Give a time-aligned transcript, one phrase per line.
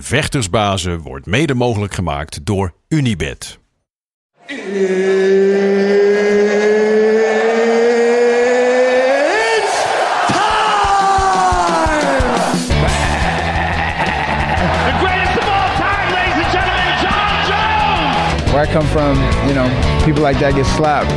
[0.00, 3.58] Vechtersbazen wordt mede mogelijk gemaakt door Unibed.
[4.46, 4.54] The
[15.00, 18.52] greatest of all time, ladies and gentlemen, John Jones.
[18.52, 19.14] Where I come from,
[19.46, 19.68] you know,
[20.04, 21.12] people like that get slapped.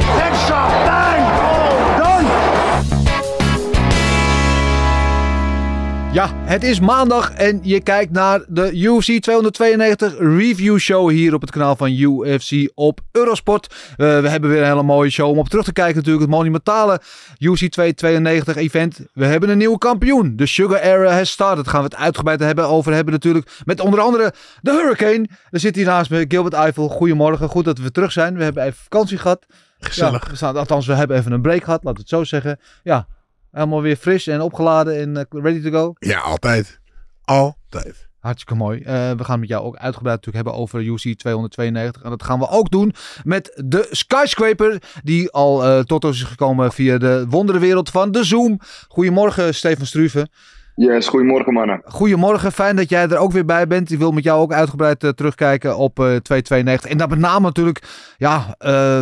[6.14, 11.42] Ja, het is maandag en je kijkt naar de UFC 292 review show hier op
[11.42, 13.76] het kanaal van UFC op Eurosport.
[13.92, 16.26] Eh, we hebben weer een hele mooie show om op terug te kijken natuurlijk.
[16.26, 17.02] Het monumentale
[17.40, 19.00] UFC 292 event.
[19.14, 20.36] We hebben een nieuwe kampioen.
[20.36, 21.64] De Sugar Era has started.
[21.64, 23.52] Daar gaan we het uitgebreid hebben over hebben natuurlijk.
[23.66, 25.28] Met onder andere de Hurricane.
[25.50, 26.90] Er zit hier naast me Gilbert Eiffel.
[26.90, 27.50] Goedemorgen.
[27.50, 28.38] Goed dat we terug zijn.
[28.38, 29.46] We hebben even vakantie gehad.
[29.80, 30.24] Gezellig.
[30.24, 31.84] Ja, we staan, althans, we hebben even een break gehad.
[31.84, 32.60] Laten we het zo zeggen.
[32.84, 33.08] Ja,
[33.58, 35.94] helemaal weer fris en opgeladen en eh, ready to go.
[36.00, 36.80] Ja, altijd.
[37.24, 38.08] Altijd.
[38.20, 38.82] Hartstikke mooi.
[38.82, 42.02] Eh, we gaan met jou ook uitgebreid natuurlijk hebben over UC 292.
[42.02, 44.82] En dat gaan we ook doen met de Skyscraper.
[45.04, 48.60] Die al eh, tot ons is gekomen via de wonderenwereld van de Zoom.
[48.88, 50.28] Goedemorgen Stefan Struve.
[50.78, 51.82] Yes, goedemorgen mannen.
[51.86, 53.92] Goedemorgen, fijn dat jij er ook weer bij bent.
[53.92, 56.92] Ik wil met jou ook uitgebreid eh, terugkijken op eh 292.
[56.92, 57.82] En dat met name natuurlijk,
[58.18, 59.00] ja, eh,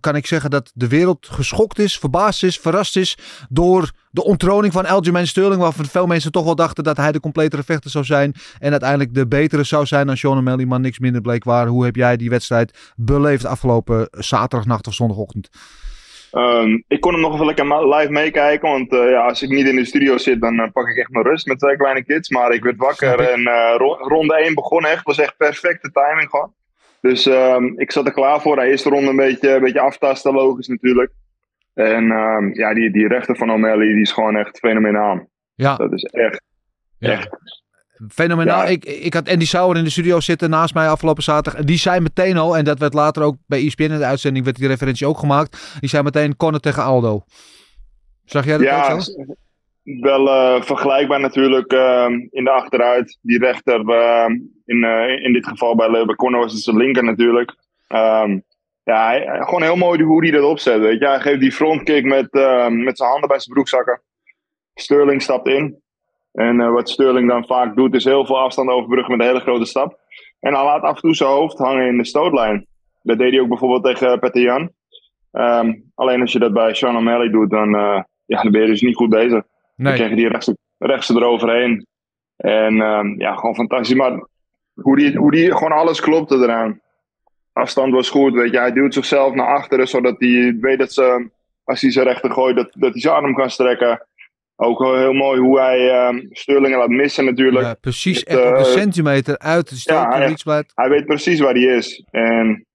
[0.00, 4.72] kan ik zeggen dat de wereld geschokt is, verbaasd is, verrast is door de onttroning
[4.72, 5.60] van Aljamain Sterling.
[5.60, 8.34] Waarvan veel mensen toch wel dachten dat hij de completere vechter zou zijn.
[8.58, 11.66] En uiteindelijk de betere zou zijn dan Sean O'Malley, maar niks minder bleek waar.
[11.66, 15.48] Hoe heb jij die wedstrijd beleefd afgelopen zaterdagnacht of zondagochtend?
[16.30, 19.66] Ehm, ik kon hem nog even lekker live meekijken, want eh, ja, als ik niet
[19.66, 22.28] in de studio zit, dan eh, pak ik echt mijn rust met twee kleine kids.
[22.28, 26.30] Maar ik werd wakker en eh, ro- ronde 1 begon echt, was echt perfecte timing
[26.30, 26.54] gewoon.
[27.00, 28.56] Dus ehm, ik zat er klaar voor.
[28.56, 31.12] De eerste ronde een beetje, een beetje aftasten, logisch natuurlijk.
[31.74, 35.28] En ehm, ja, die, die rechter van O'Malley, die is gewoon echt fenomenaal.
[35.54, 36.42] Ja, Dat is echt,
[36.98, 37.10] Ja.
[37.10, 37.28] echt.
[38.08, 38.62] Fenomenaal.
[38.62, 38.68] Ja.
[38.68, 41.60] Ik, ik had Andy Sauer in de studio zitten naast mij afgelopen zaterdag.
[41.60, 44.44] En die zei meteen al, en dat werd later ook bij ESPN in de uitzending,
[44.44, 45.76] werd die referentie ook gemaakt.
[45.80, 47.24] Die zei meteen Conor tegen Aldo.
[48.24, 49.36] Zag jij dat Ja, ook
[49.82, 53.18] wel eh, vergelijkbaar natuurlijk ehm, in de achteruit.
[53.22, 54.32] Die rechter, ehm,
[54.64, 57.54] in, eh, in dit geval bij, bij Conor was het zijn linker natuurlijk.
[57.86, 58.38] Ehm,
[58.84, 60.80] ja, hij, gewoon heel mooi hoe hij dat opzet.
[60.80, 61.06] Weet je.
[61.06, 62.32] Hij geeft die frontkick met,
[62.70, 64.02] met zijn handen bij zijn broekzakken.
[64.74, 65.82] Sterling stapt in.
[66.32, 69.42] En eh, wat Sterling dan vaak doet, is heel veel afstand overbruggen met een hele
[69.44, 69.98] grote stap.
[70.40, 72.66] En hij laat af en toe zijn hoofd hangen in de stootlijn.
[73.02, 74.70] Dat deed hij ook bijvoorbeeld tegen Peter Jan.
[75.32, 78.66] Ehm, alleen als je dat bij Sean O'Malley doet, dan, eh, ja, dan ben je
[78.66, 79.30] dus niet goed bezig.
[79.30, 79.42] Dan
[79.76, 79.94] Nee.
[79.94, 81.86] kreeg je die rechtse, rechtse eroverheen.
[82.36, 83.96] En ehm, ja, gewoon fantastisch.
[83.96, 84.26] Maar
[84.74, 86.80] hoe die, hoe die gewoon alles klopte eraan.
[87.52, 88.58] Afstand was goed, weet je.
[88.58, 91.30] Hij duwt zichzelf naar achteren, zodat hij weet dat ze,
[91.64, 94.06] als hij zijn rechter gooit, dat, dat hij zijn arm kan strekken.
[94.62, 97.64] Ook wel heel mooi hoe hij ehm Sterling laat missen natuurlijk.
[97.64, 100.14] Ja, precies, Met, echt op een eh, centimeter uit de stoot.
[100.14, 100.72] ja, blijft.
[100.74, 102.04] Hij weet precies waar hij is.
[102.10, 102.66] En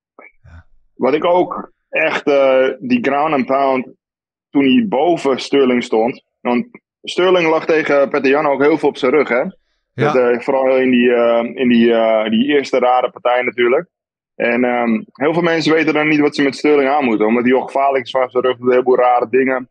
[0.96, 3.88] wat ik ook echt, eh, die ground and pound,
[4.50, 6.24] toen hij boven Sterling stond.
[6.42, 6.66] Want
[7.04, 9.42] Sterling lag tegen Peter Jan ook heel veel op zijn rug, hè?
[9.42, 9.52] Ja.
[9.94, 11.94] Dat, eh, vooral in die, eh, in die,
[12.30, 13.88] die eerste rare partij natuurlijk.
[14.36, 17.28] En ehm, heel veel mensen weten dan niet wat ze met Sterling aan moeten.
[17.28, 18.58] Omdat hij ook gevaarlijk is van zijn rug.
[18.58, 19.70] Doet een heleboel rare dingen.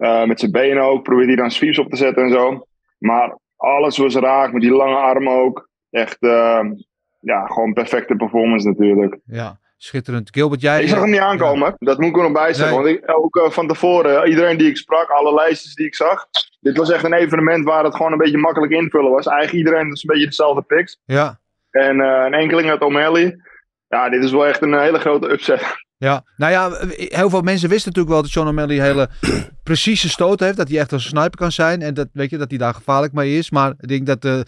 [0.00, 1.02] Eh, met zijn benen ook.
[1.02, 2.66] Probeert hij dan sweeps op te zetten en zo.
[2.98, 4.52] Maar alles was raak.
[4.52, 5.68] Met die lange armen ook.
[5.90, 6.72] Echt, ehm,
[7.20, 9.18] ja, gewoon perfecte performance natuurlijk.
[9.24, 10.28] Ja, schitterend.
[10.32, 10.82] Gilbert, jij...
[10.82, 11.74] Ik zag hem niet aankomen.
[11.78, 12.82] Dat moet ik er nog bij zeggen.
[12.82, 13.00] Nee.
[13.00, 15.94] Want ik, ook eh, van tevoren, eh, iedereen die ik sprak, alle lijstjes die ik
[15.94, 16.26] zag.
[16.60, 19.26] Dit was echt een evenement waar het gewoon een beetje makkelijk invullen was.
[19.26, 20.98] Eigenlijk iedereen was een beetje dezelfde picks.
[21.04, 21.38] Ja,
[21.70, 23.40] En eh, een enkeling uit O'Malley.
[23.88, 25.88] Ja, dit is wel echt een hele grote upset.
[26.00, 26.24] Ja.
[26.36, 29.08] Nou ja, heel veel mensen wisten natuurlijk wel dat Sean O'Malley een hele
[29.62, 30.56] precieze stoot heeft.
[30.56, 31.82] Dat hij echt een sniper kan zijn.
[31.82, 33.50] En dat, weet je, dat hij daar gevaarlijk mee is.
[33.50, 34.46] Maar ik denk dat de,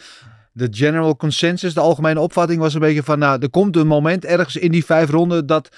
[0.52, 3.18] de general consensus, de algemene opvatting was een beetje van...
[3.18, 5.68] Nou, er komt een moment ergens in die vijf ronden dat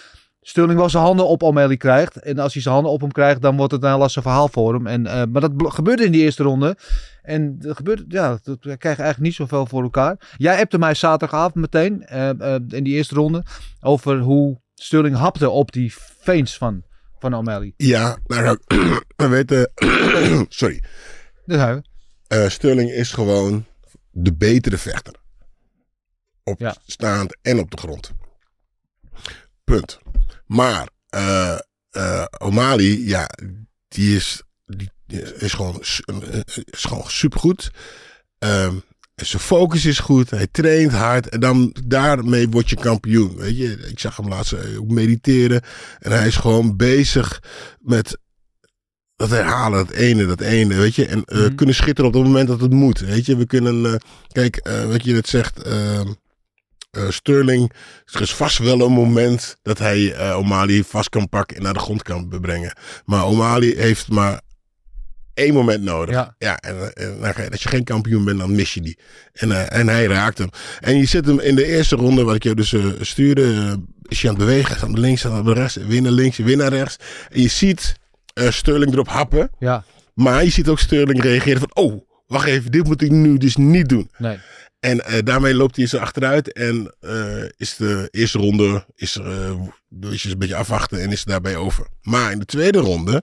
[0.40, 2.16] Sterling wel zijn handen op O'Malley krijgt.
[2.16, 4.74] En als hij zijn handen op hem krijgt, dan wordt het een lastig verhaal voor
[4.74, 4.86] hem.
[4.86, 6.76] En, eh, maar dat gebeurde in die eerste ronde.
[7.22, 10.34] En er gebeurde, ja, dat, we krijgen eigenlijk niet zoveel voor elkaar.
[10.36, 13.42] Jij appte mij zaterdagavond meteen, eh, eh, in die eerste ronde,
[13.80, 15.90] over hoe Sterling hapte op die
[16.20, 16.84] feints van,
[17.18, 17.74] van O'Malley.
[17.76, 18.18] Ja,
[19.16, 19.70] we weten.
[20.48, 20.82] sorry.
[21.44, 21.82] We.
[22.26, 23.64] Eh, Sterling is gewoon
[24.10, 25.14] de betere vechter.
[26.44, 26.76] Op Ja.
[26.86, 28.12] staand en op de grond.
[29.64, 29.98] Punt.
[30.46, 31.58] Maar eh,
[32.38, 33.28] O'Malley, ja,
[33.88, 34.90] die is, die
[35.38, 35.80] is gewoon,
[36.70, 37.70] is gewoon supergoed.
[38.38, 38.78] Ehm
[39.14, 43.36] zijn focus is goed, hij traint hard en dan daarmee word je kampioen.
[43.36, 45.62] Weet je, ik zag hem laatst eh, ook mediteren
[45.98, 47.42] en hij is gewoon bezig
[47.78, 48.18] met
[49.16, 51.06] dat herhalen, dat ene, dat ene, weet je.
[51.06, 51.54] En eh, Mhm.
[51.54, 53.36] kunnen schitteren op het moment dat het moet, weet je.
[53.36, 53.94] We kunnen, eh,
[54.32, 55.68] kijk, wat je net zegt,
[57.08, 57.72] Sterling,
[58.04, 61.78] er is vast wel een moment dat hij O'Malley vast kan pakken en naar de
[61.78, 62.76] grond kan brengen.
[63.04, 64.40] Maar O'Malley heeft maar
[65.34, 66.14] één moment nodig.
[66.38, 66.56] Ja.
[66.58, 68.98] en, eh, en je- als je geen kampioen bent, dan mis je die.
[69.32, 70.48] En, eh, en hij raakt hem.
[70.80, 73.72] En je zit hem in de eerste ronde, wat ik jou dus eh, stuurde, eh,
[74.08, 74.80] is hij aan het bewegen.
[74.80, 76.96] Aan de links, aan de rechts, weer naar links, weer naar rechts.
[77.30, 77.94] En je ziet
[78.34, 79.50] Sterling erop happen.
[79.58, 79.84] Ja,
[80.14, 83.56] Maar je ziet ook Sterling reageren van, oh, wacht even, dit moet ik nu dus
[83.56, 84.10] niet doen.
[84.18, 84.38] nee.
[84.80, 86.94] En daarmee loopt hij zo achteruit en
[87.56, 89.18] is de eerste ronde is,
[89.88, 91.86] dus een beetje afwachten en is het daarbij over.
[92.02, 93.22] Maar in de tweede ronde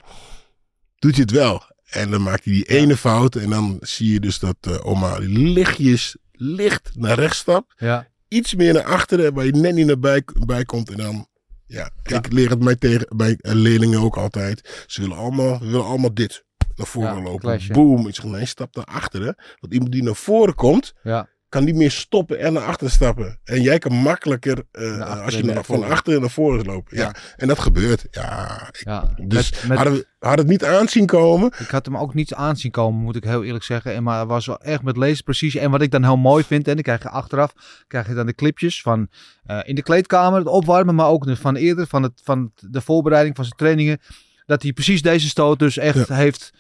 [1.00, 1.64] doet hij het wel.
[1.92, 5.20] En dan maakt hij die ene fout en dan zie je dus dat eh Omar
[5.22, 7.74] lichtjes, licht naar rechts stapt.
[7.78, 10.90] Ja, Iets meer naar achteren, waar je net niet naar bij, bij komt.
[10.90, 11.28] En dan,
[11.66, 12.18] ja, Ja.
[12.18, 14.84] ik leer het mij tegen, bij eh, leerlingen ook altijd.
[14.88, 16.44] Ze willen allemaal, willen allemaal dit.
[16.76, 17.60] Naar voren Ja, lopen.
[17.68, 18.08] Boom.
[18.08, 19.36] Ik zeg, nee, stap naar achteren.
[19.60, 23.40] Want iemand die naar voren komt, ja, kan niet meer stoppen en naar achteren stappen.
[23.44, 26.92] En jij kan makkelijker eh, als je naar, van achteren naar voren loopt.
[26.92, 27.02] Ja.
[27.02, 27.16] Ja.
[27.38, 28.06] En dat gebeurt.
[28.12, 29.14] Ja, ik- ja.
[29.28, 31.52] dus Met- met- hadden we hadden het niet aanzien komen.
[31.60, 33.94] Ik had hem ook niet aanzien komen, moet ik heel eerlijk zeggen.
[33.94, 35.60] En maar hij was wel echt met laserprecisie.
[35.60, 37.54] En wat ik dan heel mooi vind, en dan krijg je achteraf
[37.88, 39.08] krijg je dan de clipjes van
[39.46, 42.82] eh, in de kleedkamer, het opwarmen, maar ook van eerder, van, het, van het- de
[42.82, 44.00] voorbereiding van zijn trainingen.
[44.46, 46.54] Dat hij precies deze stoot dus echt heeft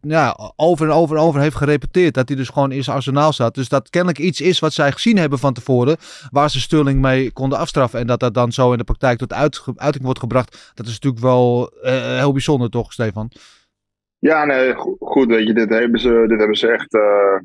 [0.00, 2.14] ja, over en over en over heeft gerepeteerd.
[2.14, 3.54] Dat hij dus gewoon in zijn arsenaal zat.
[3.54, 5.96] Dus dat kennelijk iets is wat zij gezien hebben van tevoren.
[6.30, 8.00] Waar ze Sterling mee konden afstraffen.
[8.00, 10.72] En dat dat dan zo in de praktijk tot uitge- uiting wordt gebracht.
[10.74, 13.30] Dat is natuurlijk wel eh, heel bijzonder toch, Stefan?
[14.18, 17.38] Ja, nee, go- goed, weet je, dit hebben ze, dit hebben ze echt eh,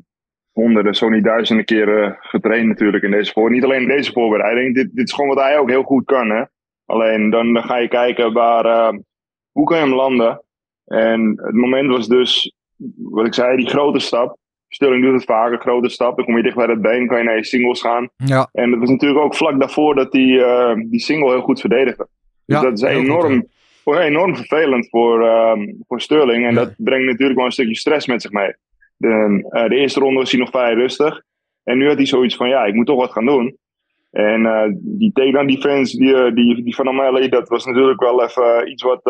[0.52, 3.50] honderden, zo niet duizenden keren getraind natuurlijk in deze voor.
[3.50, 6.30] Niet alleen in deze voorbereiding, dit, dit is gewoon wat hij ook heel goed kan,
[6.30, 6.42] hè.
[6.86, 8.98] Alleen dan, dan ga je kijken waar, eh,
[9.52, 10.40] hoe kan je hem landen?
[10.86, 12.52] En het moment was dus,
[12.96, 14.36] wat ik zei, die grote stap.
[14.68, 16.16] Sterling doet het vaker, grote stap.
[16.16, 18.08] Dan kom je dicht bij het been, kan je naar je singles gaan.
[18.16, 21.60] Ja, En het was natuurlijk ook vlak daarvoor dat hij eh, die single heel goed
[21.60, 22.08] verdedigde.
[22.44, 23.46] Dus Ja, dat is heel goed, enorm,
[23.84, 26.44] enorm vervelend voor, ehm, voor Sterling.
[26.46, 26.64] En Ja.
[26.64, 28.54] dat brengt natuurlijk wel een stukje stress met zich mee.
[28.96, 31.22] De, eh, de eerste ronde was hij nog vrij rustig.
[31.64, 33.56] En nu had hij zoiets van, ja, ik moet toch wat gaan doen.
[34.10, 38.70] En eh, die takedown defense die, die, die van O'Malley, dat was natuurlijk wel even
[38.70, 39.00] iets wat...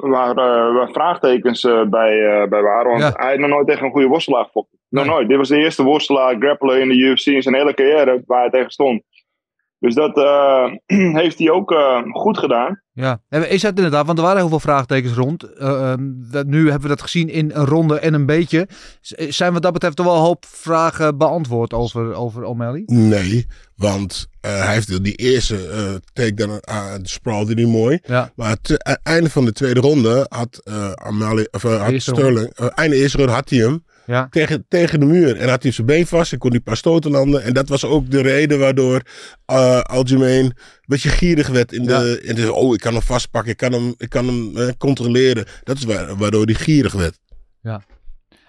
[0.00, 2.90] waar, eh, waar vraagtekens eh, bij, eh, bij waren.
[2.90, 3.12] Want Ja.
[3.16, 4.78] hij had nog nooit tegen een goede worstelaar gevochten.
[4.88, 5.14] Nog Nee.
[5.14, 5.28] nooit.
[5.28, 8.50] Dit was de eerste worstelaar, grappler in de UFC in zijn hele carrière waar hij
[8.50, 9.02] tegen stond.
[9.82, 10.64] Dus dat eh,
[11.22, 12.80] heeft hij ook eh, goed gedaan.
[12.92, 15.42] Ja, is dat inderdaad, want er waren heel veel vraagtekens rond.
[15.42, 16.00] Eh, ehm,
[16.30, 18.68] dat, nu hebben we dat gezien in een ronde en een beetje.
[19.00, 22.82] Z- Zijn wat dat betreft er wel een hoop vragen beantwoord over, over O'Malley?
[22.86, 23.46] Nee,
[23.76, 27.98] want eh, hij heeft die eerste eh take dan uh, sprawlde hij mooi.
[28.02, 32.96] Ja, Maar het einde van de tweede ronde had, eh Amali, of, had Sterling, einde
[32.96, 35.36] eerste ronde had hij hem ja, tegen, tegen de muur.
[35.36, 37.42] En had hij zijn been vast en kon hij een paar stoten landen.
[37.42, 39.00] En dat was ook de reden waardoor
[39.44, 40.54] eh Algemeen een
[40.86, 41.72] beetje gierig werd.
[41.72, 44.56] In de, in de, oh, ik kan hem vastpakken, ik kan hem, ik kan hem
[44.56, 45.44] eh, controleren.
[45.64, 47.18] Dat is waar, waardoor hij gierig werd.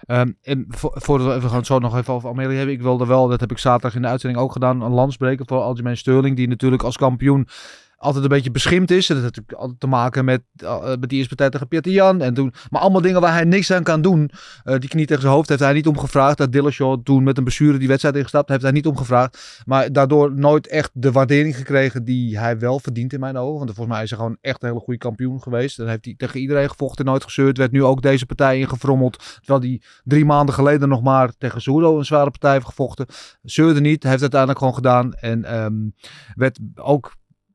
[0.06, 2.74] Ehm, en vo- voordat we even gaan zo nog even over O'Malley hebben.
[2.74, 5.46] Ik wilde wel, dat heb ik zaterdag in de uitzending ook gedaan, een lans breken
[5.46, 6.36] voor Aljamain Sterling.
[6.36, 7.48] Die natuurlijk als kampioen
[8.04, 9.08] altijd een beetje beschimd is.
[9.08, 11.92] En dat heeft natuurlijk altijd te maken met, eh, met die eerste partij tegen Pieter
[11.92, 12.20] Jan.
[12.20, 14.30] En toen, maar allemaal dingen waar hij niks aan kan doen.
[14.64, 16.38] Eh, die knie tegen zijn hoofd heeft hij niet omgevraagd.
[16.38, 19.62] Dat Dillashaw toen met een blessure die wedstrijd ingestapt, heeft hij niet omgevraagd.
[19.64, 23.58] Maar daardoor nooit echt de waardering gekregen die hij wel verdient in mijn ogen.
[23.58, 25.76] Want volgens mij is hij gewoon echt een hele goede kampioen geweest.
[25.76, 27.58] Dan heeft hij tegen iedereen gevochten, nooit gezeurd.
[27.58, 29.38] Werd nu ook deze partij ingefrommeld.
[29.42, 33.06] Terwijl hij drie maanden geleden nog maar tegen Zudo een zware partij heeft gevochten.
[33.42, 35.12] Zeurde niet, heeft het uiteindelijk gewoon gedaan.
[35.12, 35.74] En ehm,
[36.34, 37.12] werd ook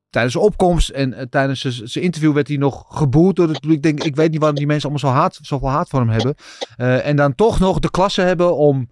[0.09, 3.77] tijdens de opkomst en eh, tijdens zijn- interview werd hij nog geboerd door het publiek.
[3.77, 6.09] Ik denk, ik weet niet waarom die mensen allemaal zo haat, zoveel haat voor hem
[6.09, 6.35] hebben.
[6.75, 8.89] Eh, en dan toch nog de klasse hebben om,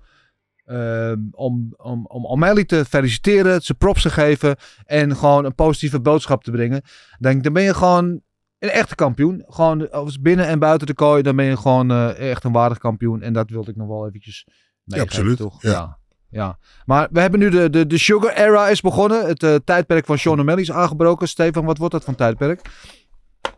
[0.65, 4.55] ehm, om, om, om O'Malley te feliciteren, zijn props te geven
[4.85, 6.81] en gewoon een positieve boodschap te brengen.
[7.19, 8.21] Dan, denk dan ben je gewoon
[8.59, 9.43] een echte kampioen.
[9.47, 12.77] Gewoon als binnen en buiten de kooi, dan ben je gewoon eh, echt een waardig
[12.77, 13.21] kampioen.
[13.21, 14.47] En dat wilde ik nog wel eventjes
[14.83, 15.61] meegeven, absoluut, Toch?
[15.61, 15.71] ja.
[15.71, 15.97] ja.
[16.29, 19.25] Ja, maar we hebben nu de, de, de Sugar Era is begonnen.
[19.27, 21.27] Het eh, tijdperk van Sean O'Malley is aangebroken.
[21.27, 22.61] Stefan, wat wordt dat van tijdperk?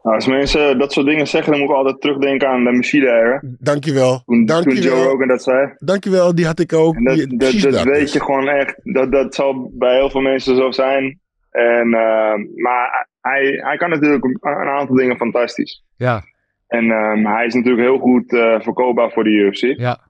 [0.03, 3.05] Nou, als mensen dat soort dingen zeggen, dan moet ik altijd terugdenken aan de Machine
[3.07, 3.41] Era.
[3.59, 4.21] Dankjewel.
[4.25, 5.03] Toen, toen Joe Dankjewel.
[5.03, 5.73] Rogan dat zei.
[5.77, 6.95] Dankjewel, die had ik ook.
[6.95, 8.13] En dat, Die- dat, weet dus.
[8.13, 8.79] je gewoon echt.
[8.83, 11.19] Dat, dat zal bij heel veel mensen zo zijn.
[11.51, 15.83] En, eh, maar hij, hij kan natuurlijk een, aantal dingen fantastisch.
[15.97, 16.23] Ja,
[16.67, 19.79] En ehm, hij is natuurlijk heel goed eh, verkoopbaar voor de UFC.
[19.79, 20.07] ja.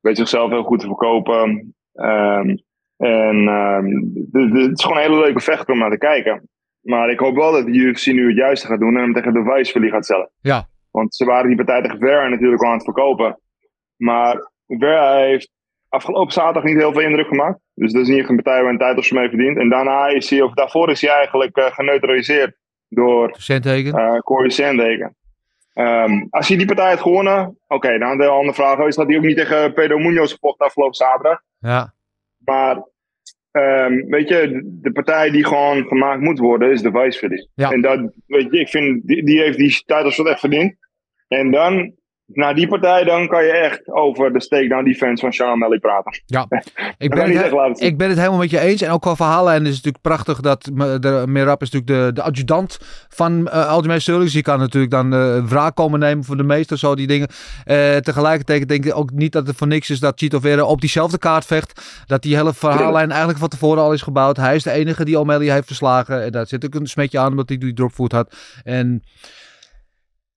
[0.00, 1.74] Weet zichzelf heel goed te verkopen.
[1.96, 2.56] Ehm,
[2.96, 3.86] en ehm,
[4.30, 6.48] d- d- het is gewoon een hele leuke vechter om naar te kijken.
[6.80, 9.32] Maar ik hoop wel dat de UFC nu het juiste gaat doen en hem tegen
[9.32, 10.30] de Wijsverlie gaat stellen.
[10.40, 10.68] Ja.
[10.90, 13.40] Want ze waren die partij tegen Vera natuurlijk al aan het verkopen.
[13.96, 15.50] Maar Vera heeft
[15.88, 17.58] afgelopen zaterdag niet heel veel indruk gemaakt.
[17.74, 19.58] Dus dat is niet echt een partij waar een titels mee verdient.
[19.58, 22.56] En daarna is hij, of daarvoor is hij eigenlijk eh, geneutraliseerd
[22.88, 23.92] door Centteken.
[23.92, 25.16] eh Corey Sandhagen.
[25.76, 29.16] Ehm, als hij die partij had gewonnen, oké, dan de andere vraag geweest dat hij
[29.16, 31.40] ook niet tegen Pedro Munoz gevochten afgelopen zaterdag.
[31.58, 31.94] Ja,
[32.44, 32.82] Maar
[33.50, 37.18] ehm, weet je, de- partij die gewoon gemaakt moet worden is de Vice
[37.54, 37.70] Ja.
[37.70, 39.70] En dat, weet je, ik vind, die, die heeft die
[40.16, 40.74] wel echt verdiend.
[41.28, 41.92] En dan,
[42.26, 46.22] na die partij, dan kan je echt over de takedown defense van Sean O'Malley praten.
[46.26, 46.46] ja.
[46.98, 48.82] Ik ben, het, ik ben het helemaal met je eens.
[48.82, 49.52] En ook qua verhalen.
[49.52, 52.78] En het is natuurlijk prachtig dat me- de, Merab is natuurlijk de, de adjudant
[53.08, 54.24] van eh Aljamain Sterling.
[54.24, 57.28] Dus die kan natuurlijk dan eh wraak komen nemen voor de meeste zo die dingen.
[57.64, 60.80] Eh, tegelijkertijd denk ik ook niet dat het voor niks is dat Chito Vera op
[60.80, 62.02] diezelfde kaart vecht.
[62.06, 64.36] Dat die hele verhaallijn eigenlijk van tevoren al is gebouwd.
[64.36, 66.24] Hij is de enige die O'Malley heeft verslagen.
[66.24, 68.36] En daar zit ook een smetje aan omdat hij die dropfoot had.
[68.64, 69.02] En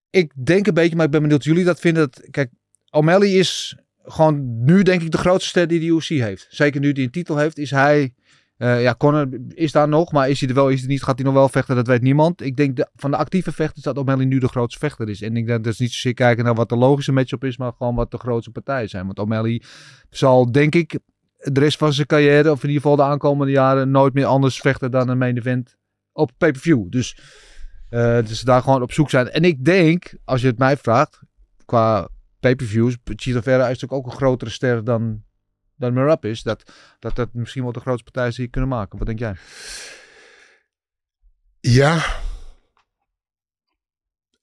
[0.09, 2.11] ik denk een beetje, maar ik ben benieuwd jullie dat vinden.
[2.11, 2.51] Dat, kijk,
[2.89, 6.47] O'Malley is gewoon nu denk ik de grootste ster die de UFC heeft.
[6.49, 8.13] Zeker nu die een titel heeft, is hij...
[8.57, 11.15] eh, ja, Conor is daar nog, maar is hij er wel, is hij niet, gaat
[11.15, 12.41] hij nog wel vechten, dat weet niemand.
[12.41, 15.21] Ik denk de, van de actieve vechters dat O'Malley nu de grootste vechter is.
[15.21, 17.73] En ik denk dat is niet zozeer kijken naar wat de logische matchup is, maar
[17.77, 19.05] gewoon wat de grootste partijen zijn.
[19.05, 19.61] Want O'Malley
[20.09, 20.99] zal, denk ik,
[21.37, 24.59] de rest van zijn carrière, of in ieder geval de aankomende jaren, nooit meer anders
[24.59, 25.77] vechten dan een main event
[26.11, 26.89] op pay-per-view.
[26.89, 27.17] Dus,
[27.89, 29.29] dus daar gewoon op zoek zijn.
[29.29, 31.19] En ik denk, als je het mij vraagt,
[31.65, 35.23] qua pay-per-views, Chito Vera is natuurlijk ook een grotere ster dan,
[35.75, 36.43] dan Merab is.
[36.43, 38.97] Dat, dat dat misschien wel de grootste partij is die je kunnen maken.
[38.97, 39.35] Wat denk jij?
[41.59, 42.05] Ja.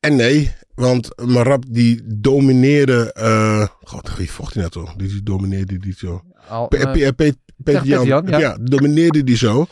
[0.00, 0.54] En nee.
[0.74, 3.12] Want Marab die domineerde...
[3.12, 4.94] eh God, wie vocht hij nou toch?
[4.94, 6.22] Die, die domineerde die zo.
[6.48, 8.06] Al, Pe- eh, Pe- Pe- Peter Peter Jan.
[8.06, 8.38] Jan, ja.
[8.38, 8.58] Ja.
[8.60, 9.66] domineerde die zo.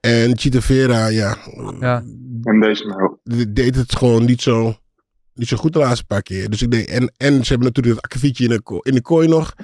[0.00, 1.36] En Chita Vera, ja,
[1.80, 2.02] ja,
[2.42, 3.18] En deze maar ook.
[3.22, 4.76] de- deed het gewoon niet zo,
[5.34, 6.50] niet zo goed de laatste paar keer.
[6.50, 9.02] Dus ik denk, en, en ze hebben natuurlijk het akkefietje in de, ko- in de
[9.02, 9.54] kooi nog.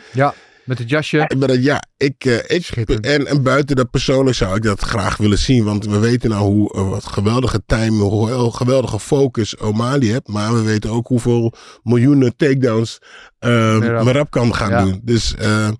[0.64, 1.30] met het jasje.
[1.38, 3.06] Dat, ja, ik, eh, ik Schitterend.
[3.06, 5.64] en, en buiten dat persoonlijk zou ik dat graag willen zien.
[5.64, 10.28] Want we weten nou hoe eh, wat geweldige time, hoe geweldige focus O'Malley hebt.
[10.28, 12.99] Maar we weten ook hoeveel miljoenen takedowns
[13.40, 14.04] uh, Merab.
[14.04, 14.85] Merab kan gaan Ja.
[14.85, 15.00] doen.
[15.04, 15.73] Dus eh, eh,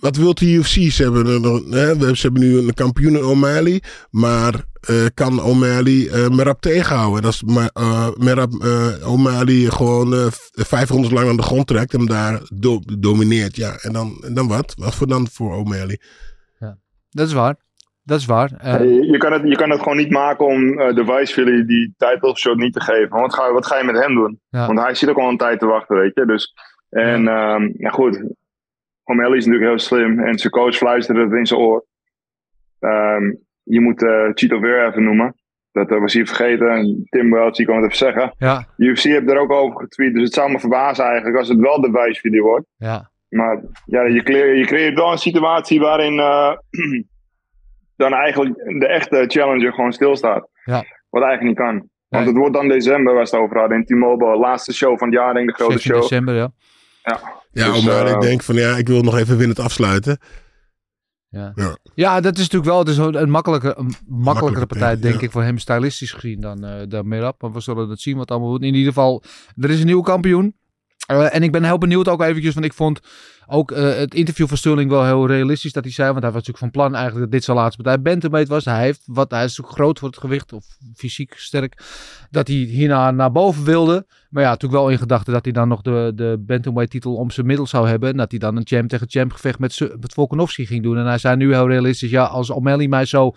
[0.00, 0.92] wat wil de UFC?
[0.92, 3.82] Ze hebben, er nog- hè, we- ze hebben nu een kampioen in O'Malley.
[4.10, 7.22] Maar eh, kan O'Malley eh Merab tegenhouden?
[7.22, 11.42] Dat is maar, eh, Merab eh, O'Malley gewoon eh, v- vijf rondes lang aan de
[11.42, 11.92] grond trekt.
[11.92, 13.56] En hem daar do- domineert.
[13.56, 14.74] Ja, en dan, en dan wat?
[14.78, 16.00] Wat voor dan voor O'Malley?
[17.10, 17.56] Dat is waar.
[18.02, 18.52] Dat is waar.
[18.58, 21.64] Eh, Je, je, kan het, je kan het gewoon niet maken om eh, de Vice
[21.66, 23.08] die title shot niet te geven.
[23.08, 24.40] Want wat ga, wat ga je met hem doen?
[24.48, 24.66] Ja.
[24.66, 26.26] Want hij zit ook al een tijd te wachten, weet je.
[26.26, 26.54] Dus,
[26.90, 28.22] en ehm ja, goed,
[29.04, 30.20] O'Malley is natuurlijk heel slim.
[30.20, 31.84] En zijn coach fluisterde het in zijn oor.
[32.78, 33.32] Ehm,
[33.64, 35.34] je moet eh Chito Vera even noemen.
[35.72, 37.06] Dat eh, was hij vergeten.
[37.08, 38.34] Tim Welch, die kon het even zeggen.
[38.38, 40.14] ja, UFC heeft er ook over getweet.
[40.14, 42.66] Dus het zou me verbazen eigenlijk als het wel de Vice wordt.
[42.76, 46.52] ja, Maar ja, je, creëert, je creëert wel een situatie waarin eh,
[48.02, 50.48] dan eigenlijk de echte challenger gewoon stilstaat.
[50.64, 50.84] Ja.
[51.10, 51.88] Wat eigenlijk niet kan.
[52.08, 53.78] Want het wordt dan december, waar ze het over hadden.
[53.78, 56.02] In T-Mobile, laatste show van het jaar, denk ik, de grote 16 show.
[56.02, 56.50] december, ja.
[57.02, 60.18] Ja, Dus, maar ik denk van ja, ik wil nog even winnend afsluiten.
[61.34, 61.52] Ja.
[61.54, 61.76] Ja.
[61.94, 65.20] ja, dat is natuurlijk wel het is een, makkelijke, een makkelijkere partij, denk ja.
[65.20, 67.42] ik, voor hem stylistisch gezien dan, eh dan Merab.
[67.42, 68.64] Maar we zullen het zien wat allemaal wordt.
[68.64, 69.22] In ieder geval,
[69.56, 70.54] er is een nieuwe kampioen.
[71.06, 73.00] Eh, en ik ben heel benieuwd ook eventjes, want ik vond
[73.46, 76.08] ook eh, het interview van Sterling wel heel realistisch dat hij zei.
[76.08, 78.64] Want hij was natuurlijk van plan eigenlijk dat dit zijn laatste partij bantamweight was.
[78.64, 81.82] Hij, heeft wat, hij is natuurlijk groot voor het gewicht, of fysiek sterk,
[82.30, 84.06] dat hij hierna naar boven wilde.
[84.30, 87.30] Maar ja, natuurlijk wel in gedachten dat hij dan nog de, de bantamweight titel om
[87.30, 88.10] zijn middel zou hebben.
[88.10, 90.98] En dat hij dan een champ tegen champ gevecht met, met Volkanovski ging doen.
[90.98, 93.34] En hij zei nu heel realistisch, ja, als O'Malley mij zo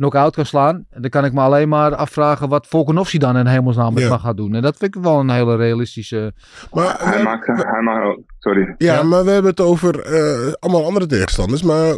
[0.00, 3.94] knock-out kan slaan, dan kan ik me alleen maar afvragen wat Volkanovski dan in hemelsnaam
[3.94, 4.08] met Ja.
[4.08, 4.54] me gaat doen.
[4.54, 6.32] En dat vind ik wel een hele realistische...
[6.72, 8.74] Maar, Hij maakt, hij maakt, oh, sorry.
[8.78, 9.02] ja, Ja.
[9.02, 11.62] maar we hebben het over eh, allemaal andere tegenstanders.
[11.62, 11.96] Maar eh,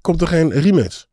[0.00, 1.04] komt er geen rematch?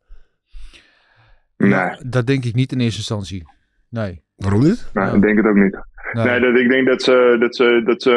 [1.56, 3.44] Nee, Dat denk ik niet in eerste instantie.
[3.88, 4.22] Nee.
[4.36, 4.90] Waarom niet?
[4.92, 5.12] nee Ja.
[5.12, 5.78] ik denk het ook niet.
[6.12, 6.24] nee.
[6.24, 8.14] Nee, dat, ik denk dat ze, dat ze, dat ze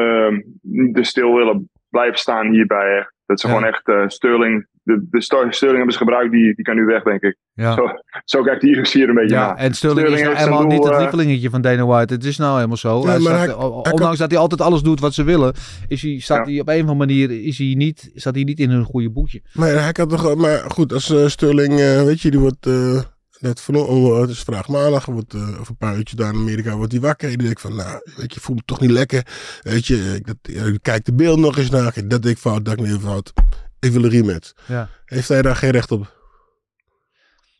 [0.61, 3.09] niet te stil willen blijven staan hierbij.
[3.25, 3.53] Dat ze Ja.
[3.53, 6.85] gewoon echt eh, Sterling, de, de Ster- Sterling hebben ze gebruikt, die, die kan nu
[6.85, 7.37] weg, denk ik.
[7.53, 7.73] Ja.
[7.73, 7.87] Zo,
[8.25, 9.55] zo kijkt die UFC er een beetje Ja, naar.
[9.55, 12.13] en Sterling, Sterling is nou helemaal niet doel, het eh, lievelingetje van Dana White.
[12.13, 12.99] Het is nou helemaal zo.
[13.01, 15.23] Ja, Hij maar staat- hij- o- hij ondanks dat hij altijd alles doet wat ze
[15.23, 15.53] willen,
[15.87, 16.51] is hij, staat Ja.
[16.51, 19.09] hij op een of andere manier is hij niet, staat hij niet in een goede
[19.11, 19.41] boekje.
[19.53, 20.35] Maar hij kan toch...
[20.35, 21.79] Maar goed, als eh, Sterling...
[21.79, 22.67] eh, weet je, die wordt...
[23.39, 23.75] net van...
[23.75, 25.05] Oh, het is vandaag maandag.
[25.05, 27.29] Wordt, eh, over een paar uurtjes daar in Amerika wordt hij wakker.
[27.29, 27.75] En dan denk ik van...
[27.75, 29.27] Nou, weet je, voel me toch niet lekker.
[29.61, 31.93] Weet je, ik, dat, ik kijk de beeld nog eens naar.
[32.05, 33.33] Dat ik fout, dat ik niet fout.
[33.79, 34.53] Ik wil een rematch.
[34.65, 34.89] Ja.
[35.05, 36.14] Heeft hij daar geen recht op?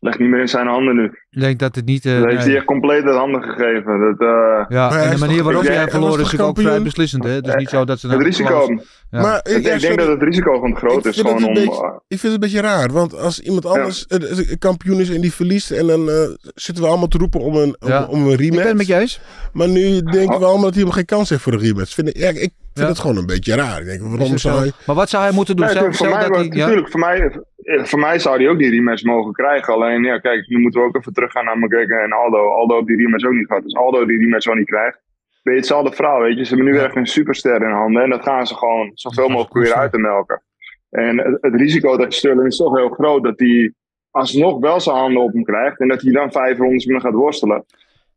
[0.06, 1.04] Leg niet meer in zijn handen nu.
[1.30, 2.06] Ik denk dat het niet...
[2.06, 2.46] eh, Dat heeft nee.
[2.48, 4.00] hij echt compleet uit handen gegeven.
[4.18, 6.84] Dat, eh, Ja, en de manier waarop hij hij verloren is ook vrij kampioen?
[6.84, 7.24] beslissend.
[7.24, 7.30] Hè?
[7.30, 8.08] Het is niet zo dat ze...
[8.08, 8.68] het nou risico.
[9.10, 9.22] Ja.
[9.22, 9.80] Maar Ik, ja, ik sorry.
[9.80, 11.20] denk dat het risico van te groot Ik is.
[11.22, 14.32] Gewoon een om, beetje- Ik vind het een beetje raar, want als iemand anders eh,
[14.32, 16.16] eh, een kampioen is en die verliest, en dan eh,
[16.56, 18.06] zitten we allemaal te roepen om een, om, Ja.
[18.06, 18.58] om een Ik rematch.
[18.60, 19.20] ben het met je eens.
[19.54, 21.94] Maar nu denken we allemaal dat hij hem geen kans heeft voor een rematch.
[21.94, 22.94] Vind ik, ja, ik vind Ja.
[22.94, 23.80] het gewoon een beetje raar.
[23.80, 24.60] Ik denk, waarom zou zo?
[24.62, 24.72] hij...
[24.86, 25.66] Maar wat zou hij moeten doen?
[25.66, 26.58] Nee, Stel- voor, stel mij, dat was- hij- ja?
[26.58, 27.18] natuurlijk, voor, mij,
[27.64, 29.74] eh, voor mij zou hij ook die rematch mogen krijgen.
[29.74, 32.50] Alleen, ja, kijk, nu moeten we ook even teruggaan naar McGregor en Aldo.
[32.50, 33.64] Aldo heeft die rematch ook niet gehad.
[33.64, 35.00] Dus Aldo die rematch ook niet krijgt.
[35.44, 36.44] Ben je hetzelfde verhaal, weet je.
[36.46, 38.04] Ze hebben nu echt een superster in handen.
[38.04, 40.42] En dat gaan ze gewoon zoveel mogelijk weer uit te melken.
[40.90, 43.74] En het, het risico dat Sterling is toch heel groot dat hij
[44.12, 45.80] alsnog wel zijn handen op hem krijgt.
[45.80, 47.66] En dat hij dan vijf rondes met hem gaat worstelen.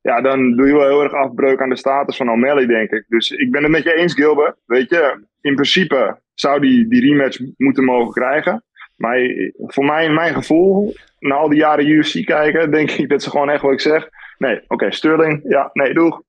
[0.00, 3.04] Ja, dan doe je wel heel erg afbreuk aan de status van O'Malley, denk ik.
[3.08, 4.56] Dus ik ben het met je eens, Gilbert.
[4.66, 8.62] Weet je, in principe zou die die rematch moeten mogen krijgen.
[8.96, 9.18] Maar
[9.56, 13.30] voor mij, in mijn gevoel, na al die jaren UFC kijken, denk ik dat ze
[13.30, 14.08] gewoon echt wat ik zeg.
[14.38, 16.22] Nee, oké, Sterling, ja, nee, doeg.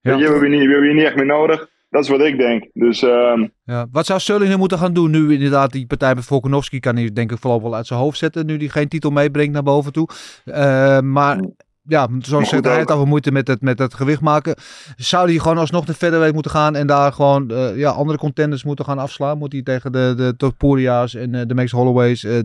[0.00, 0.12] Ja.
[0.12, 1.68] Je, we hebben je niet, we hebben je niet echt meer nodig.
[1.90, 2.66] Dat is wat ik denk.
[2.72, 3.86] Dus ehm, Ja.
[3.92, 5.10] Wat zou Sterling nu moeten gaan doen?
[5.10, 8.18] Nu inderdaad die partij met Volkanovski kan hij denk ik voorlopig wel uit zijn hoofd
[8.18, 8.46] zetten.
[8.46, 10.08] Nu hij geen titel meebrengt naar boven toe.
[10.44, 11.40] Eh, maar
[11.86, 14.54] ja, zoals zegt hij het over moeite met het, met het gewicht maken.
[14.96, 18.64] Zou hij gewoon alsnog naar verder moeten gaan en daar gewoon eh, ja, andere contenders
[18.64, 19.38] moeten gaan afslaan?
[19.38, 22.38] Moet hij tegen de, de Topuria's en eh, de Max Holloways, eh,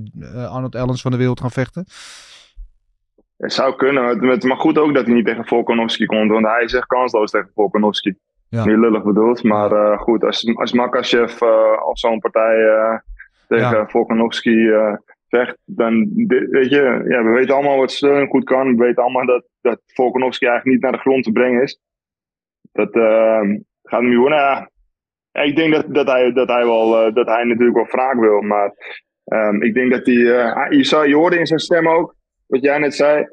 [0.53, 1.85] Arnold Ellens van de wereld gaan vechten?
[3.37, 4.05] het zou kunnen.
[4.07, 6.31] Het- het- Maar goed ook dat hij niet tegen Volkanovski komt.
[6.31, 8.13] Want hij is echt kansloos tegen Volkanovski.
[8.49, 8.65] Ja.
[8.65, 9.43] Niet lullig bedoeld.
[9.43, 11.41] Maar goed, als, als Makachev
[11.89, 12.55] op zo'n partij
[13.47, 13.87] tegen Ja.
[13.87, 14.69] Volkanovski
[15.31, 15.57] vecht.
[15.65, 16.11] Dan
[16.49, 18.75] weet je, ja, we weten allemaal wat Sterling goed kan.
[18.77, 21.79] We weten allemaal dat, dat Volkanovski eigenlijk niet naar de grond te brengen is.
[22.71, 23.41] Dat eh,
[23.83, 24.37] gaat hem niet worden.
[24.37, 24.69] Ja,
[25.31, 28.19] Ja, ik denk dat, dat, hij, dat, hij wel, eh, dat hij natuurlijk wel wraak
[28.19, 28.41] wil.
[28.41, 28.71] Maar
[29.23, 30.15] ehm, ik denk dat hij.
[30.39, 32.15] eh, hij- je, zou, je hoorde in zijn stem ook,
[32.47, 33.27] wat jij net zei.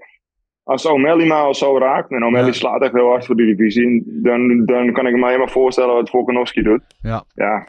[0.62, 2.52] Als O'Malley maar al zo raakt, en O'Malley Ja.
[2.52, 6.10] slaat echt heel hard voor die divisie, dan, dan kan ik me helemaal voorstellen wat
[6.10, 6.82] Volkanovski doet.
[7.02, 7.24] Ja.
[7.34, 7.64] Ja.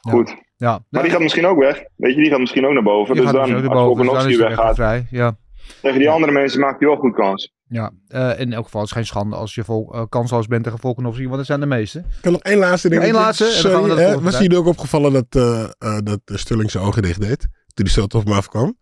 [0.00, 0.28] Goed.
[0.28, 1.84] Ja, Maar die gaat misschien ook weg.
[1.96, 3.14] Weet je, die gaat misschien ook naar boven.
[3.14, 5.06] Die dus gaat dan, dus ook als naar boven, dus dan Volkanovski weggaat, vrij.
[5.10, 5.36] Ja.
[5.82, 7.52] tegen die andere mensen maakt hij wel goed kans.
[7.68, 10.64] Ja, eh, in elk geval is het geen schande als je vol, eh, kansloos bent
[10.64, 11.98] tegen Volkanovski, want dat zijn de meeste.
[11.98, 13.02] Ik kan nog één laatste ding.
[13.02, 16.70] Eén laatste, en dan gaan we was jullie ook opgevallen dat, eh eh, dat Sterling
[16.70, 17.40] zijn ogen dicht deed?
[17.74, 18.78] Toen hij zo op hem afkwam.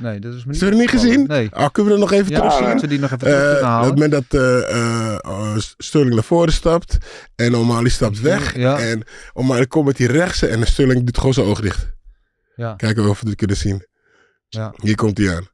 [0.00, 1.26] Nee, dat is me Hebben we het niet gezien?
[1.26, 1.48] Nee.
[1.52, 2.80] Ah, kunnen we dat nog even Ja, terugzien?
[2.80, 3.88] we die nog even Eh, terug op het halen?
[3.88, 6.98] moment dat eh, eh, eh, Sterling naar voren stapt
[7.36, 8.56] en O'Malley stapt weg.
[8.56, 8.78] Ja.
[8.78, 11.92] En O'Malley komt met die rechtse en Sterling doet gewoon zijn ogen dicht.
[12.56, 12.74] Ja.
[12.74, 13.86] Kijken of we het kunnen zien.
[14.48, 14.74] Ja.
[14.82, 15.48] Hier komt hij aan.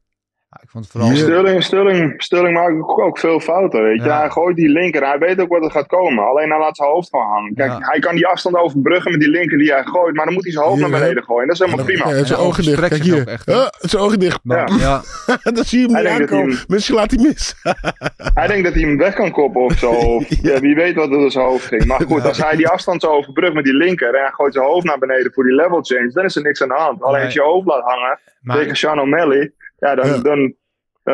[0.76, 1.10] Het vooral...
[1.16, 4.04] Sterling, Sterling, Sterling maakt ook, ook veel fouten, weet je.
[4.08, 4.18] Ja.
[4.20, 6.26] Hij gooit die linker, hij weet ook wat er gaat komen.
[6.26, 7.54] Alleen hij laat zijn hoofd gewoon hangen.
[7.54, 7.78] Kijk, Ja.
[7.80, 10.52] hij kan die afstand overbruggen met die linker die hij gooit, maar dan moet hij
[10.52, 10.88] zijn hoofd Ja.
[10.88, 11.46] naar beneden gooien.
[11.46, 12.24] Dat is helemaal Ja, prima.
[12.24, 12.88] zijn ogen dicht.
[12.88, 13.28] Kijk hier.
[13.28, 13.46] echt?
[13.50, 14.40] Ja, zijn ogen dicht.
[14.42, 14.68] Ja.
[14.78, 15.02] ja.
[15.52, 16.48] Dan zie je hem niet aankomen.
[16.56, 17.54] hem- Misschien laat hij mis.
[18.34, 19.90] Hij denkt dat hij hem weg kan koppen of zo.
[19.90, 21.84] Of, ja, wie weet wat er door zijn hoofd ging.
[21.84, 24.66] Maar goed, als hij die afstand zo overbrugt met die linker en hij gooit zijn
[24.66, 27.02] hoofd naar beneden voor die level change, dan is er niks aan de hand.
[27.02, 27.24] Alleen Nee.
[27.24, 30.12] als je je hoofd laat hangen Maar, tegen Sean O'Malley, ja, dan, Ja.
[30.12, 30.54] Dan, dan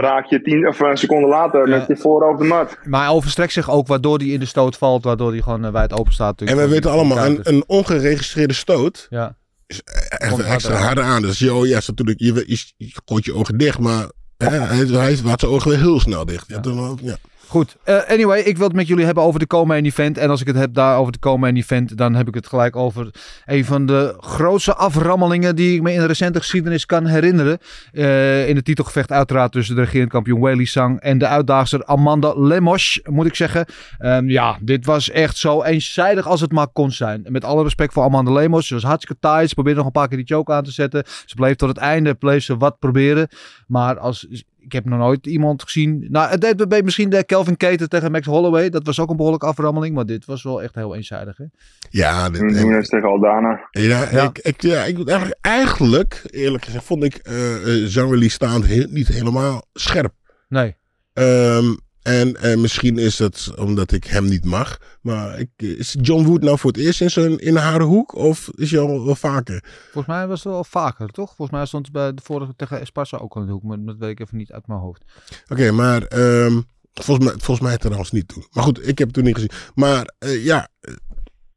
[0.00, 1.76] raak je tien of een seconde later Ja.
[1.76, 2.78] met je voorhoofd de mat.
[2.84, 5.72] maar hij overstrekt zich ook, waardoor hij in de stoot valt, waardoor hij gewoon eh,
[5.72, 6.40] wijd open staat.
[6.42, 10.86] En we weten allemaal, een, een ongeregistreerde stoot Ja, is echt Komt een extra harder
[10.86, 11.22] harder aan.
[11.22, 14.48] Dus je, oh ja, is natuurlijk, je, je, je gooit je ogen dicht, maar hè,
[14.48, 16.44] hij, hij had zijn ogen weer heel snel dicht.
[16.48, 16.58] Ja.
[16.58, 17.16] dan- ja.
[17.52, 17.76] Goed.
[17.84, 20.18] Eh, anyway, ik wil het met jullie hebben over de Komen event.
[20.18, 22.76] En als ik het heb daar over de Komen event, dan heb ik het gelijk
[22.76, 23.10] over
[23.44, 27.58] een van de grootste aframmelingen die ik me in de recente geschiedenis kan herinneren.
[27.92, 32.34] Eh, in het titelgevecht uiteraard tussen de regerend kampioen Weili Sang en de uitdaagster Amanda
[32.36, 33.66] Lemos, moet ik zeggen.
[33.98, 37.26] Ehm, ja, dit was echt zo eenzijdig als het maar kon zijn.
[37.28, 38.66] Met alle respect voor Amanda Lemos.
[38.66, 39.46] Ze was hartstikke taai.
[39.46, 41.02] Ze probeerde nog een paar keer die choke aan te zetten.
[41.26, 43.28] Ze bleef tot het einde bleef ze wat proberen.
[43.66, 44.26] Maar als,
[44.64, 46.06] ik heb nog nooit iemand gezien.
[46.10, 48.68] Nou, het deed bij misschien de Kelvin Cater tegen Max Holloway.
[48.70, 49.94] Dat was ook een behoorlijke aframmeling.
[49.94, 51.36] Maar dit was wel echt heel eenzijdig.
[51.36, 51.44] Hè?
[51.90, 53.68] Ja, dit, Nu en- is tegen Aldana.
[53.70, 54.22] ja, Ja.
[54.24, 58.86] Ik, ik, ja, ik, eigenlijk, eigenlijk, eerlijk gezegd, vond ik eh uh, Jean-Willy staand heel,
[58.90, 60.12] niet helemaal scherp.
[60.48, 60.76] Nee.
[61.12, 61.64] Ehm,
[62.02, 64.78] En, en misschien is het omdat ik hem niet mag.
[65.00, 68.14] Maar ik, is John Wood nou voor het eerst in, zijn, in haar hoek?
[68.14, 69.64] Of is hij al wel vaker?
[69.82, 71.34] Volgens mij was het wel vaker, toch?
[71.34, 73.62] Volgens mij stond het bij de vorige tegen Esparza ook aan de hoek.
[73.62, 75.02] Maar dat weet ik even niet uit mijn hoofd.
[75.48, 76.60] Oké, maar ehm,
[76.92, 78.46] volgens, mij, volgens mij trouwens niet toen.
[78.52, 79.52] Maar goed, ik heb het toen niet gezien.
[79.74, 80.94] Maar eh, ja, eh,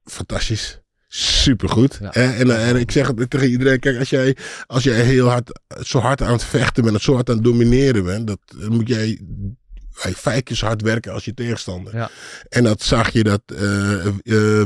[0.03, 0.79] fantastisch.
[1.07, 1.97] Supergoed.
[2.01, 2.13] Ja.
[2.13, 3.79] Eh, en, en ik zeg het tegen iedereen.
[3.79, 6.95] Kijk, als jij, als jij heel hard, zo hard aan het vechten bent.
[6.95, 8.27] En zo hard aan het domineren bent.
[8.27, 9.19] Dat, moet jij
[10.03, 11.95] bij vijf keer zo hard werken als je tegenstander.
[11.95, 12.09] Ja.
[12.49, 13.41] En dat zag je dat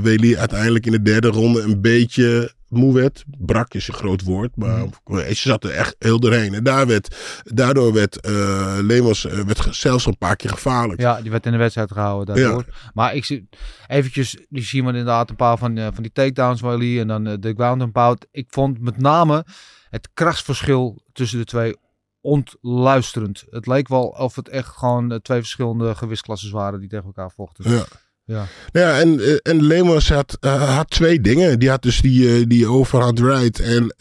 [0.02, 3.24] Weli uiteindelijk in de derde ronde een beetje moe werd.
[3.38, 4.88] Brak is een groot woord, maar
[5.28, 6.54] ze zat er echt heel doorheen.
[6.54, 11.02] En daar werd, daardoor werd eh Lemos werd zelfs een paar keer gevaarlijk.
[11.02, 12.66] Ja, die werd in de wedstrijd gehouden daardoor.
[12.94, 13.50] Maar ik zie
[13.88, 17.24] eventjes, die zien we inderdaad een paar van, van die takedowns van Lee en dan
[17.24, 18.26] de ground and pound.
[18.32, 19.46] Ik vond met name
[19.90, 21.76] het krachtsverschil tussen de twee
[22.22, 23.44] ontluisterend.
[23.50, 27.32] Het leek wel of het echt gewoon eh, twee verschillende gewichtsklassen waren die tegen elkaar
[27.32, 27.72] vochten.
[27.72, 27.86] Ja.
[28.24, 28.46] Ja.
[28.72, 31.60] Ja, en, eh, en Lemos had, eh, had twee dingen.
[31.60, 33.96] Die had dus die, die overhand right en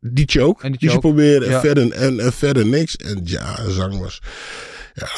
[0.00, 0.62] die choke.
[0.62, 1.60] En die die ze choke, probeerden en, ja.
[1.60, 2.96] verder, en, verder niks.
[2.96, 4.22] En ja, Zang was
[4.94, 5.08] ja,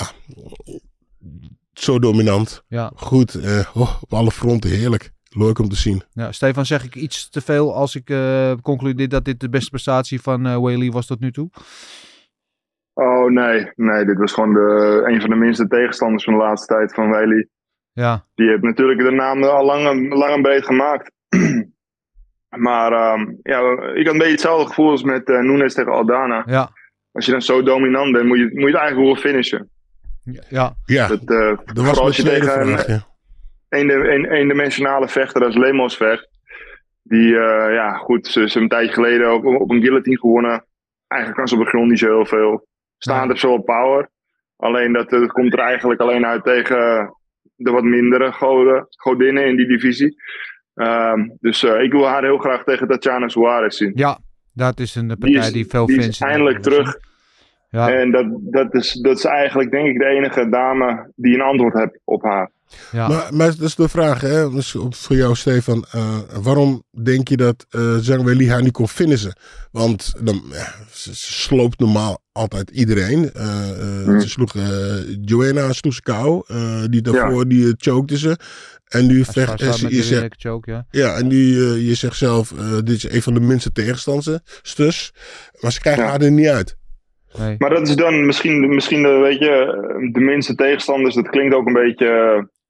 [1.72, 2.62] zo dominant.
[2.68, 2.92] Ja.
[2.94, 3.36] Goed,
[3.74, 5.12] oh, op alle fronten heerlijk.
[5.28, 6.02] Leuk om te zien.
[6.12, 8.14] Ja, Stefan, zeg ik iets te veel als ik
[8.62, 11.50] concludeer dat dit de beste prestatie van Whaley was tot nu toe?
[12.94, 16.74] Oh nee, nee, dit was gewoon de, een van de minste tegenstanders van de laatste
[16.74, 17.48] tijd van Whaley.
[17.92, 21.11] Ja, Die heeft natuurlijk de naam al lang, en- lang en breed gemaakt.
[22.66, 23.61] maar ehm, ja,
[23.94, 26.42] ik had een beetje hetzelfde gevoel als met eh Nunes tegen Aldana.
[26.46, 26.70] ja,
[27.12, 29.70] Als je dan zo dominant bent, moet je, moet je het eigenlijk willen finishen.
[30.48, 32.68] ja, Ja, Dat, eh, dat was als je tegen een.
[32.68, 33.07] Ja.
[33.68, 36.28] een, een, eendimensionale vechter als Lemos vecht.
[37.02, 40.64] Die, eh, ja, goed, ze, ze hebben een tijdje geleden op, op een guillotine gewonnen.
[41.07, 42.66] Eigenlijk kan ze op de grond niet zo heel veel.
[43.02, 43.28] Staand Nee.
[43.28, 44.08] heeft ze wel power.
[44.56, 47.14] Alleen dat, dat komt er eigenlijk alleen uit tegen
[47.56, 50.16] de wat mindere goden, godinnen in die divisie.
[50.74, 53.92] Ehm, dus eh, ik wil haar heel graag tegen Tatjana Suarez zien.
[53.94, 54.18] ja.
[54.54, 56.96] Dat is een Die partij is, die, veel die fans is in eindelijk terug.
[57.68, 61.40] Ja, En dat, dat, is, dat is eigenlijk denk ik de enige dame die een
[61.40, 62.50] antwoord heeft op haar.
[62.92, 63.08] Ja.
[63.08, 64.50] Maar, maar dat is de vraag, hè?
[64.50, 65.85] Dus op- voor jou, Stefan.
[65.90, 69.37] eh, waarom denk je dat eh Zhang Weili haar niet kon finishen?
[69.70, 73.32] Want dan, ja, ze, ze sloopt normaal altijd iedereen.
[73.32, 74.20] Eh, eh, Hmm.
[74.20, 76.42] Ze sloeg eh Joanna sloeg ze kou.
[76.46, 78.37] Eh, die daarvoor die uh, chokte ze.
[78.88, 80.87] En nu vecht eh, ze- je zegt, choke, ja.
[80.90, 84.38] ja, en nu eh, je zegt zelf, eh, dit is een van de minste tegenstanders.
[84.62, 85.12] Stus.
[85.61, 86.08] Maar ze krijgen Ja.
[86.11, 86.76] haar er niet uit.
[87.38, 87.54] Nee.
[87.58, 91.14] Maar dat is dan misschien, misschien de, weet je, de minste tegenstanders.
[91.14, 92.06] Dat klinkt ook een beetje.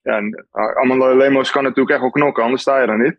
[0.02, 0.14] Eh,
[0.52, 3.18] Ja, Amanda Lemos kan natuurlijk echt wel knokken, anders sta je er niet.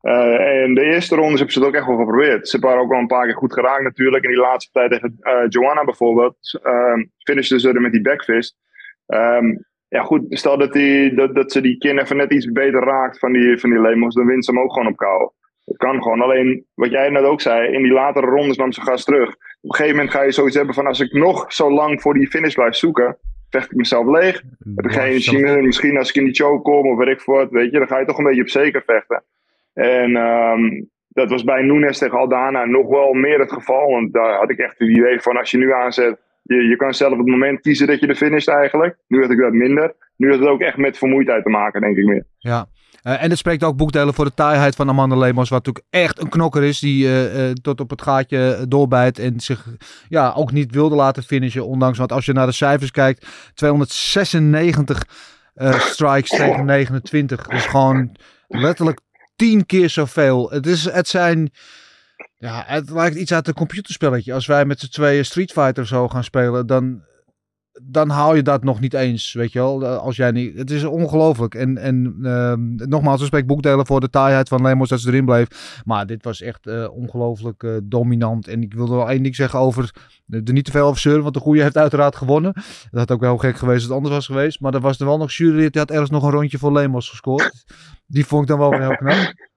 [0.00, 2.48] Eh, en de eerste rondes hebben ze het ook echt wel geprobeerd.
[2.48, 4.24] Ze waren ook wel een paar keer goed geraakt natuurlijk.
[4.24, 6.60] In die laatste tijd tegen eh, Joanna bijvoorbeeld.
[6.64, 8.56] Uh, finishten ze er met die backfist.
[9.06, 9.56] Ehm,
[9.88, 13.18] ja goed, stel dat, die, dat, dat ze die kin even net iets beter raakt
[13.18, 14.14] van die, van die Lemos.
[14.14, 15.30] Dan wint ze hem ook gewoon op kou.
[15.64, 16.20] Dat kan gewoon.
[16.20, 19.70] Alleen, wat jij net ook zei, in die latere rondes nam ze gas terug op
[19.70, 22.28] een gegeven moment ga je zoiets hebben van als ik nog zo lang voor die
[22.28, 23.18] finish blijf zoeken,
[23.52, 24.42] vecht ik mezelf leeg.
[24.74, 25.62] Heb ik geen energie meer.
[25.62, 27.86] Misschien als ik in die choke kom of weet ik voor wat, weet je, dan
[27.86, 29.22] ga je toch een beetje op zeker vechten.
[29.74, 33.90] En ehm, dat was bij Nunes tegen Aldana nog wel meer het geval.
[33.90, 36.94] Want daar had ik echt het idee van als je nu aanzet, je, je kan
[36.94, 38.96] zelf het moment kiezen dat je er finisht eigenlijk.
[39.08, 39.94] Nu had ik dat minder.
[40.16, 42.24] Nu had het ook echt met vermoeidheid te maken, denk ik meer.
[42.38, 42.66] Ja.
[43.02, 45.48] Eh, en het spreekt ook boekdelen voor de taaiheid van Amanda Lemos.
[45.48, 46.78] Wat natuurlijk echt een knokker is.
[46.78, 49.18] Die eh, eh, tot op het gaatje doorbijt.
[49.18, 49.66] En zich
[50.08, 51.66] ja, ook niet wilde laten finishen.
[51.66, 53.26] Ondanks, want als je naar de cijfers kijkt.
[53.54, 55.04] 296
[55.54, 57.42] eh, strikes tegen 29.
[57.42, 58.16] Dat is gewoon
[58.48, 59.00] letterlijk
[59.36, 60.50] 10 keer zoveel.
[60.50, 61.50] Het, is, het zijn...
[62.36, 64.34] Ja, het lijkt iets uit een computerspelletje.
[64.34, 67.02] Als wij met z'n tweeën Street Fighter zo gaan spelen, dan,
[67.84, 69.86] dan haal je dat nog niet eens, weet je wel.
[69.86, 71.54] Als jij niet, het is ongelooflijk.
[71.54, 75.82] En, en ehm, nogmaals, respect boekdelen voor de taaiheid van Lemos dat ze erin bleef.
[75.84, 78.48] Maar dit was echt eh, ongelooflijk eh, dominant.
[78.48, 79.94] En ik wilde wel één ding zeggen over,
[80.28, 82.52] er niet te veel over zeuren, want de goeie heeft uiteraard gewonnen.
[82.52, 84.60] Dat had ook wel gek geweest als het anders was geweest.
[84.60, 87.08] Maar er was er wel nog jury, die had ergens nog een rondje voor Lemos
[87.08, 87.64] gescoord.
[88.06, 89.50] Die vond ik dan wel weer heel knap.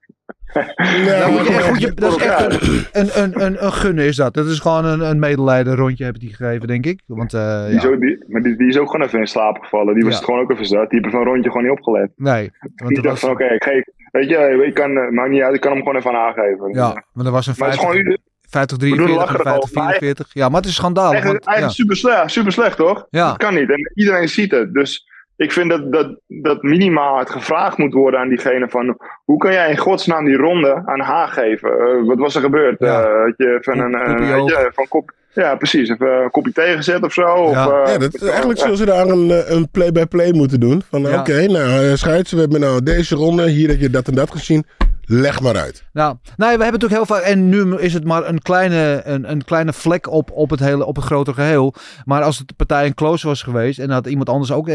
[0.55, 4.05] Dat, moet je echt goed, je- dat is echt een, een, een, een, een gunnen
[4.05, 4.33] is dat.
[4.33, 7.01] Dat is gewoon een, een medelijden rondje heb ik die gegeven, denk ik.
[7.05, 7.87] Want eh, Die ja.
[7.87, 9.93] ook, die, maar die, die is ook gewoon even in slaap gevallen.
[9.93, 10.17] Die was Ja.
[10.17, 10.89] het gewoon ook even zat.
[10.89, 12.11] Die heeft van een rondje gewoon niet opgelet.
[12.15, 13.83] Nee, want Die dacht was, van oké, ik geef.
[14.11, 16.73] Weet je, ik kan, eh, maakt niet uit, ik kan hem gewoon even aangeven.
[16.73, 18.17] ja, maar er was een Maar het is 50, gewoon
[18.49, 20.33] 50 bedoel, 43 en lachen 50 erover, maar 44.
[20.33, 21.11] Ja, maar het is schandalig.
[21.11, 23.07] eigenlijk, Want, ja, eigenlijk super, slecht, super slecht, toch?
[23.09, 23.69] ja, Dat kan niet.
[23.69, 24.73] En iedereen ziet het.
[24.73, 29.37] Dus ik vind dat, dat, dat minimaal het gevraagd moet worden aan diegene van hoe
[29.37, 31.69] kan jij in godsnaam die ronde aan haar geven?
[31.71, 32.75] Eh, wat was er gebeurd?
[32.79, 33.01] Ja.
[33.03, 34.73] Eh, had je van een, Kop- een, kopje had je oog.
[34.73, 35.89] van kop, ja, precies.
[35.89, 37.25] Even een kopje tegenzet of zo.
[37.27, 37.69] Of, Ja.
[37.83, 40.81] eh, Ja, dat, eigenlijk zullen ze daar een, eh, een play-by-play moeten doen.
[40.89, 41.19] Van Ja.
[41.19, 44.65] oké, nou scheids, we hebben nou deze ronde, hier heb je dat en dat gezien.
[45.05, 45.83] Leg maar uit.
[45.93, 47.21] Nou, nee, we hebben natuurlijk heel vaak.
[47.21, 50.85] En nu is het maar een kleine, een, een kleine vlek op, op, het hele,
[50.85, 51.73] op het grote geheel.
[52.05, 53.79] Maar als het de partij een close was geweest.
[53.79, 54.67] en had iemand anders ook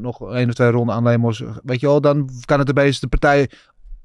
[0.00, 1.42] nog één of twee ronden aan Lemos.
[1.64, 3.48] weet je wel, dan kan het opeens de partij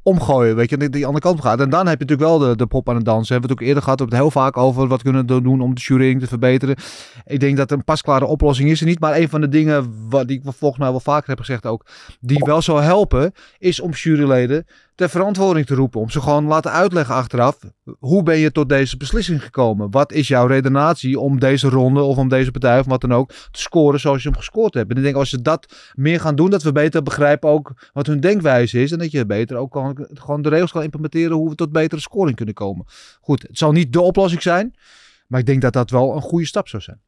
[0.04, 0.56] omgooien.
[0.56, 1.60] Weet je, die, die andere kant op gaat.
[1.60, 3.32] En dan heb je natuurlijk wel de, de pop aan het dansen.
[3.32, 4.00] Hebben we het ook eerder gehad.
[4.00, 6.76] We hebben het heel vaak over wat kunnen we doen om de jurying te verbeteren.
[7.26, 9.00] Ik denk dat een pasklare oplossing is er niet.
[9.00, 11.86] Maar een van de dingen wat, die ik volgens mij wel vaker heb gezegd ook.
[12.19, 13.32] die wel zou helpen.
[13.58, 14.65] is om juryleden
[14.96, 16.02] ter verantwoording te roepen.
[16.02, 17.60] Om ze gewoon laten uitleggen achteraf.
[18.00, 19.92] Hoe ben je tot deze beslissing gekomen?
[19.92, 23.32] Wat is jouw redenatie om deze ronde of om deze partij of wat dan ook
[23.32, 24.92] te scoren zoals je hem gescoord hebt?
[24.92, 28.08] En ik denk als ze dat meer gaan doen, dat we beter begrijpen ook wat
[28.08, 28.92] hun denkwijze is.
[28.92, 32.02] En dat je beter ook kan, gewoon de regels kan implementeren hoe we tot betere
[32.02, 32.86] scoring kunnen komen.
[33.22, 34.76] Goed, het zal niet de oplossing zijn.
[35.28, 37.02] Maar ik denk dat dat wel een goede stap zou zijn.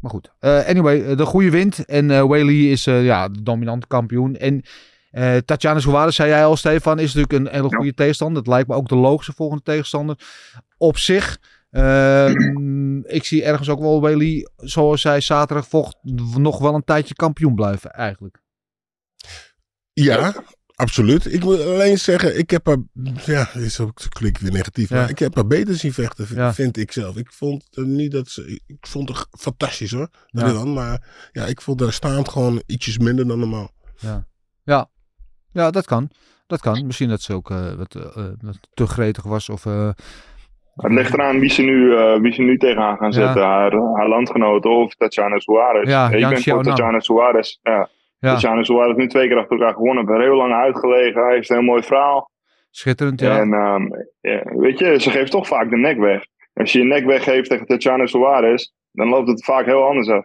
[0.00, 1.84] Maar goed, eh, anyway, eh, de goede wint.
[1.84, 4.36] En Whaley is ja, de dominante kampioen.
[4.36, 4.62] En
[5.14, 7.76] eh Tatjana Suarez, zei jij al, Stefan, is natuurlijk een hele Ja.
[7.76, 8.42] goede tegenstander.
[8.42, 10.18] Dat lijkt me ook de logische volgende tegenstander
[10.76, 11.38] op zich.
[11.70, 15.96] Ehm, ik zie ergens ook wel Whaley, zoals zij zaterdag vocht,
[16.36, 18.42] nog wel een tijdje kampioen blijven eigenlijk.
[19.92, 20.34] Ja,
[20.74, 21.32] absoluut.
[21.32, 22.76] Ik moet alleen zeggen, ik heb haar,
[23.24, 24.96] ja, is ook klinkt weer negatief, Ja.
[24.96, 26.54] maar ik heb haar beter zien vechten, Ja.
[26.54, 27.16] vind ik zelf.
[27.16, 30.46] Ik vond eh, niet dat ze, ik vond het fantastisch hoor, Ja.
[30.46, 30.52] ja.
[30.52, 33.70] dan, maar ja, ik vond haar staand gewoon ietsjes minder dan normaal.
[34.64, 34.90] Ja,
[35.54, 36.08] dat kan.
[36.46, 36.86] Dat kan.
[36.86, 39.48] Misschien dat ze ook eh, wat, eh, eh, wat te gretig was.
[39.48, 39.88] Of, eh,
[40.74, 43.12] Het ligt eraan wie ze nu, eh, wie ze nu tegenaan gaan Ja.
[43.26, 43.42] zetten.
[43.42, 45.90] Haar, haar landgenoten of Tatjana Suarez.
[45.90, 46.62] Ja, ik ben voor.
[46.62, 47.58] Tatjana Suarez.
[47.62, 47.88] Ja.
[48.18, 50.08] ja, Tatjana Suarez heeft nu twee keer achter elkaar gewonnen.
[50.08, 51.24] Heeft heel lang uitgelegen.
[51.24, 52.30] Hij heeft een heel mooi verhaal.
[52.70, 53.20] schitterend.
[53.20, 53.38] Ja.
[53.38, 53.82] En ehm,
[54.20, 56.24] ja, weet je, ze geeft toch vaak de nek weg.
[56.54, 60.24] Als je je nek weggeeft tegen Tatjana Suarez, dan loopt het vaak heel anders af.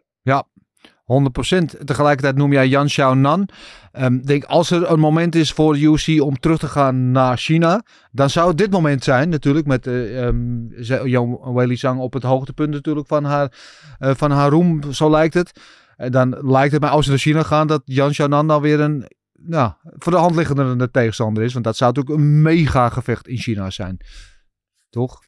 [1.09, 1.85] 100%.
[1.85, 3.49] Tegelijkertijd noem jij Yan Xiaonan.
[3.91, 7.83] Ehm denk, als er een moment is voor UFC om terug te gaan naar China,
[8.11, 9.65] dan zou het dit moment zijn natuurlijk.
[9.67, 13.51] Met ze- Jan Weili Zhang op het hoogtepunt natuurlijk van haar,
[13.99, 15.59] eh, van haar roem, zo lijkt het.
[15.95, 18.79] En dan lijkt het mij als ze naar China gaan dat Yan Xiaonan dan weer
[18.79, 19.05] een
[19.41, 21.53] nou, voor de hand liggende tegenstander is.
[21.53, 23.97] Want dat zou natuurlijk een mega gevecht in China zijn.
[24.89, 25.19] Toch?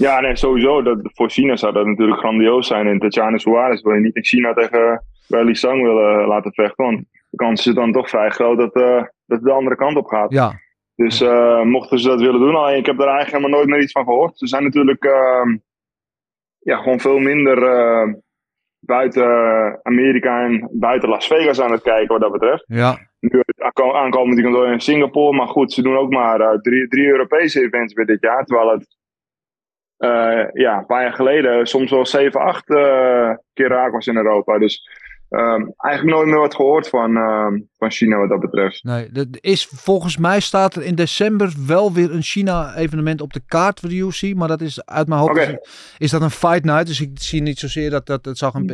[0.00, 0.82] Ja, nee, sowieso.
[0.82, 2.86] Dat, voor China zou dat natuurlijk grandioos zijn.
[2.86, 6.84] En Tatjana Suarez wil je niet in China tegen Weili Zhang willen laten vechten.
[6.84, 6.98] Want
[7.30, 10.06] de kans is dan toch vrij groot dat, eh, dat het de andere kant op
[10.06, 10.32] gaat.
[10.32, 10.52] Ja,
[10.94, 13.82] Dus eh, mochten ze dat willen doen, alleen ik heb daar eigenlijk helemaal nooit meer
[13.82, 14.38] iets van gehoord.
[14.38, 15.56] Ze zijn natuurlijk ehm,
[16.58, 18.12] ja, gewoon veel minder eh,
[18.78, 19.26] buiten
[19.82, 22.64] Amerika en buiten Las Vegas aan het kijken wat dat betreft.
[22.66, 26.58] ja, Nu aanko- aankomend die kantoor in Singapore, maar goed, ze doen ook maar eh,
[26.60, 28.44] drie, drie Europese events weer dit jaar.
[28.44, 28.98] Terwijl het
[30.00, 34.16] eh, ja, een paar jaar geleden soms wel 7, 8 eh, keer raak was in
[34.16, 34.58] Europa.
[34.58, 34.88] Dus
[35.28, 38.84] ehm, eigenlijk nooit meer wat gehoord van, ehm, van China wat dat betreft.
[38.84, 43.42] Nee, dat is, volgens mij staat er in december wel weer een China-evenement op de
[43.46, 44.34] kaart voor de UFC.
[44.34, 45.36] Maar dat is uit mijn hoofd.
[45.36, 45.56] Is,
[45.98, 46.86] is dat een fight night?
[46.86, 48.24] Dus ik zie niet zozeer dat dat.
[48.24, 48.66] Het zal gaan.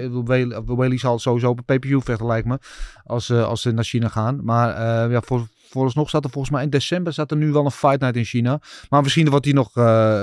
[0.65, 2.59] Whaley zal sowieso op een pay-per-view vechten, lijkt me.
[3.05, 4.41] Als, eh, als ze naar China gaan.
[4.45, 4.69] Maar
[5.11, 7.13] ja, voor, vooralsnog staat er volgens mij in december.
[7.13, 8.61] Staat er nu wel een fight night in China.
[8.89, 9.71] Maar misschien wordt die nog.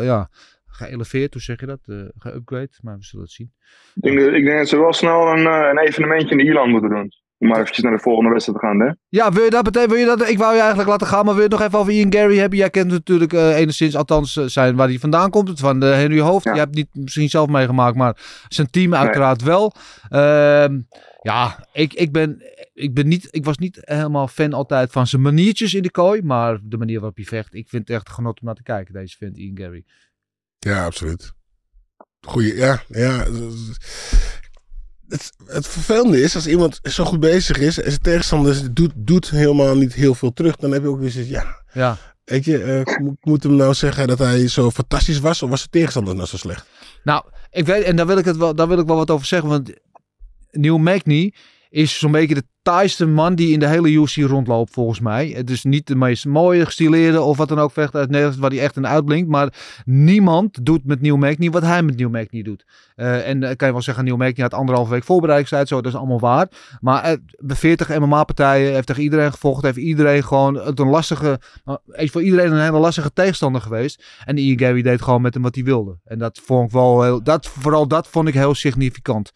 [0.02, 0.30] ja,
[0.76, 1.80] geëleveerd, hoe zeg je dat?
[1.86, 2.70] Eh geupgrade.
[2.82, 3.52] Maar we zullen het zien.
[3.96, 6.72] Ik denk, dat- ik denk dat ze wel snel een, eh, een evenementje in Ierland
[6.72, 7.12] moeten doen.
[7.38, 8.92] Om maar eventjes naar de volgende wedstrijd te gaan, hè?
[9.10, 9.88] Ja, wil je dat meteen?
[9.88, 10.30] Wil je dat?
[10.30, 12.38] Ik wou je eigenlijk laten gaan, maar wil je het nog even over Ian Gary
[12.38, 12.58] hebben?
[12.58, 15.48] Jij kent natuurlijk eh, enigszins, althans zijn waar hij vandaan komt.
[15.48, 16.44] Het van de Henry Hoofd.
[16.46, 16.52] Ja.
[16.54, 19.74] Je hebt het niet misschien zelf meegemaakt, maar zijn team uiteraard wel.
[20.10, 20.80] Ehm,
[21.22, 22.42] ja, ik, ik, ben,
[22.74, 26.22] ik, ben niet, ik was niet helemaal fan altijd van zijn maniertjes in de kooi,
[26.22, 28.94] maar de manier waarop hij vecht, ik vind het echt genot om naar te kijken,
[28.94, 29.84] deze vent Ian Gary.
[30.64, 31.34] Ja, absoluut.
[32.28, 33.26] Goeie, ja, ja.
[35.08, 39.30] Het, het vervelende is, als iemand zo goed bezig is en zijn tegenstander doet, doet
[39.30, 42.82] helemaal niet heel veel terug, dan heb je ook weer zoiets, ja, Ja, weet je,
[43.02, 46.28] moet, moet hem nou zeggen dat hij zo fantastisch was of was de tegenstander nou
[46.28, 46.66] zo slecht?
[47.04, 49.26] Nou, ik weet, en daar wil ik, het wel, daar wil ik wel wat over
[49.26, 49.50] zeggen.
[49.50, 49.74] Want
[50.52, 51.34] Neil Magny
[51.74, 55.28] is zo'n beetje de taaiste man die in de hele UFC rondloopt, volgens mij.
[55.28, 58.50] Het is niet de meest mooie gestileerde of wat dan ook vecht uit Nederland, waar
[58.50, 59.30] hij echt in uitblinkt.
[59.30, 59.54] Maar
[59.86, 62.66] niemand doet met Neil Magny wat hij met Neil Magny doet.
[62.96, 65.92] Eh, en eh, kan je wel zeggen, Neil Magny had anderhalve week voorbereidingstijd, zo, dat
[65.92, 66.48] is allemaal waar.
[66.80, 71.40] Maar eh, bij 40 MMA-partijen heeft tegen iedereen gevochten, heeft iedereen gewoon een lastige,
[71.86, 74.04] voor iedereen een hele lastige tegenstander geweest.
[74.26, 75.98] En Ian Gary deed gewoon met hem wat hij wilde.
[76.04, 79.32] En dat vond ik wel heel, dat, vooral dat vond ik heel significant.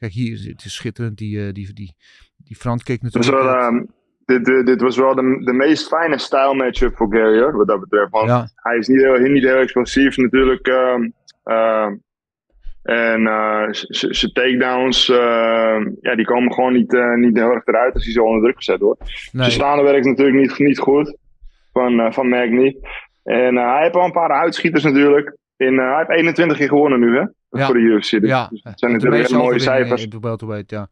[0.00, 1.94] Kijk, hier het is schitterend, die, eh, die, die,
[2.36, 3.42] die Het was natuurlijk.
[3.42, 3.84] wel, ehm,
[4.24, 7.66] dit, dit, dit was wel de, de meest fijne style matchup voor Gary, hoor, wat
[7.66, 8.10] dat betreft.
[8.10, 10.66] Want ja, hij is niet heel, niet heel explosief natuurlijk.
[10.66, 11.08] ehm,
[11.44, 11.96] ehm,
[12.82, 15.06] en eh, zijn takedowns,
[16.00, 18.56] ja, die komen gewoon niet, eh, niet heel erg eruit als hij zo onder druk
[18.56, 19.00] gezet wordt.
[19.00, 19.10] nee.
[19.32, 21.16] Zijn staande werk is natuurlijk niet, niet goed
[21.72, 22.76] van, van Magny.
[23.22, 25.36] En hij heeft al een paar uitschieters natuurlijk.
[25.60, 27.24] In, eh, hij heeft 21 keer gewonnen nu, hè?
[27.50, 27.66] Ja.
[27.66, 28.10] Voor de UFC.
[28.10, 30.06] Dus ja, het zijn natuurlijk hele mooie cijfers.
[30.06, 30.88] in welterweight, ja.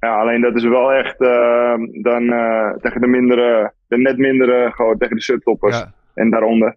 [0.00, 4.70] Ja, alleen dat is wel echt eh, dan eh, tegen de mindere, de net mindere,
[4.74, 5.92] gewoon tegen de subtoppers ja.
[6.14, 6.76] en daaronder.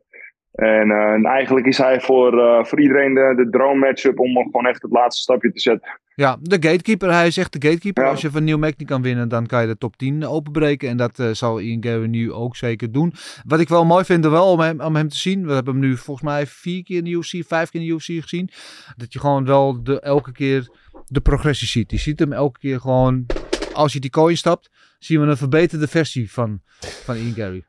[0.52, 2.32] En, eh, en eigenlijk is hij voor,
[2.68, 6.00] voor iedereen de, de droommatchup om gewoon echt het laatste stapje te zetten.
[6.16, 7.12] Ja, de gatekeeper.
[7.12, 8.04] Hij is echt de gatekeeper.
[8.04, 8.10] Ja.
[8.10, 10.90] Als je van Neil Magny kan winnen, dan kan je de top 10 openbreken.
[10.90, 13.14] En dat eh, zal Ian Gary nu ook zeker doen.
[13.46, 15.46] Wat ik wel mooi vind wel om hem, om hem te zien.
[15.46, 17.94] We hebben hem nu volgens mij vier keer in de UFC, vijf keer in de
[17.94, 18.50] UFC gezien.
[18.96, 20.70] Dat je gewoon wel de, elke keer
[21.08, 21.92] de progressie ziet.
[21.92, 23.26] Je ziet hem elke keer gewoon,
[23.74, 27.66] als je die coin stapt, zien we een verbeterde versie van, van Ian Gary.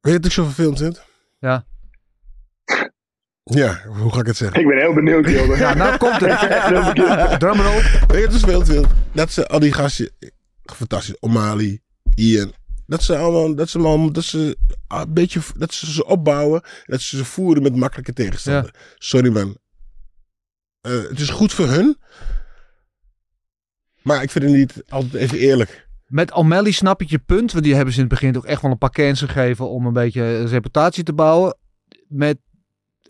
[0.00, 1.04] Weet je wat ik zo vervelend vind?
[1.38, 1.66] Ja.
[3.54, 4.60] Ja, hoe ga ik het zeggen?
[4.60, 5.56] Ik ben heel benieuwd, Hilde.
[5.64, 7.40] Ja, nou komt het.
[7.40, 7.82] Drum roll.
[8.06, 8.86] Weet je wat is vervelend vind?
[9.12, 10.10] Dat ze al die gasten,
[10.62, 11.80] fantastisch, Omali,
[12.14, 12.52] Ian,
[12.86, 14.56] dat ze allemaal, dat ze allemaal, dat ze
[14.88, 18.74] een beetje, dat ze ze opbouwen, dat ze ze voeren met makkelijke tegenstander.
[18.98, 19.56] Sorry man.
[20.80, 21.96] Eh, het is goed voor hun,
[24.02, 25.88] maar ik vind het niet altijd even eerlijk.
[26.06, 27.52] Met O'Malley snap ik je punt.
[27.52, 29.86] Want die hebben ze in het begin toch echt wel een paar cans gegeven om
[29.86, 31.56] een beetje een reputatie te bouwen.
[32.08, 32.38] Met,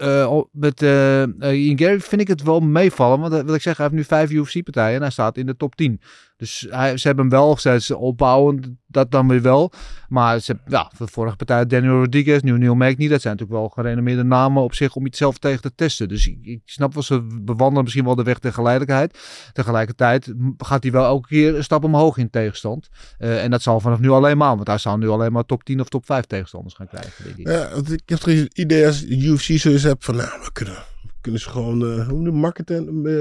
[0.06, 3.20] o- met eh, Ian Gary vind ik het wel meevallen.
[3.20, 5.56] Want eh, wat ik zeg, hij heeft nu vijf UFC-partijen en hij staat in de
[5.56, 6.00] top 10.
[6.40, 9.72] Dus hij, ze hebben hem wel gezet, ze opbouwen, dat dan weer wel.
[10.09, 13.68] Maar ze, ja, de vorige partij Daniel Rodriguez, nu Neil Magny, dat zijn natuurlijk wel
[13.68, 16.09] gerenommeerde namen op zich om iets zelf tegen te testen.
[16.09, 19.11] Dus ik, snap wel, ze bewandelen misschien wel de weg der.
[19.53, 22.88] Tegelijkertijd gaat hij wel elke keer een stap omhoog in tegenstand.
[23.18, 25.64] Eh, en dat zal vanaf nu alleen maar, want hij zal nu alleen maar top
[25.64, 27.48] 10 of top 5 tegenstanders gaan krijgen, denk ik.
[27.48, 30.76] Ja, ik heb het idee als UFC zoiets heb van, nou, we kunnen,
[31.20, 33.12] kunnen ze gewoon, eh hoe de marketen, eh,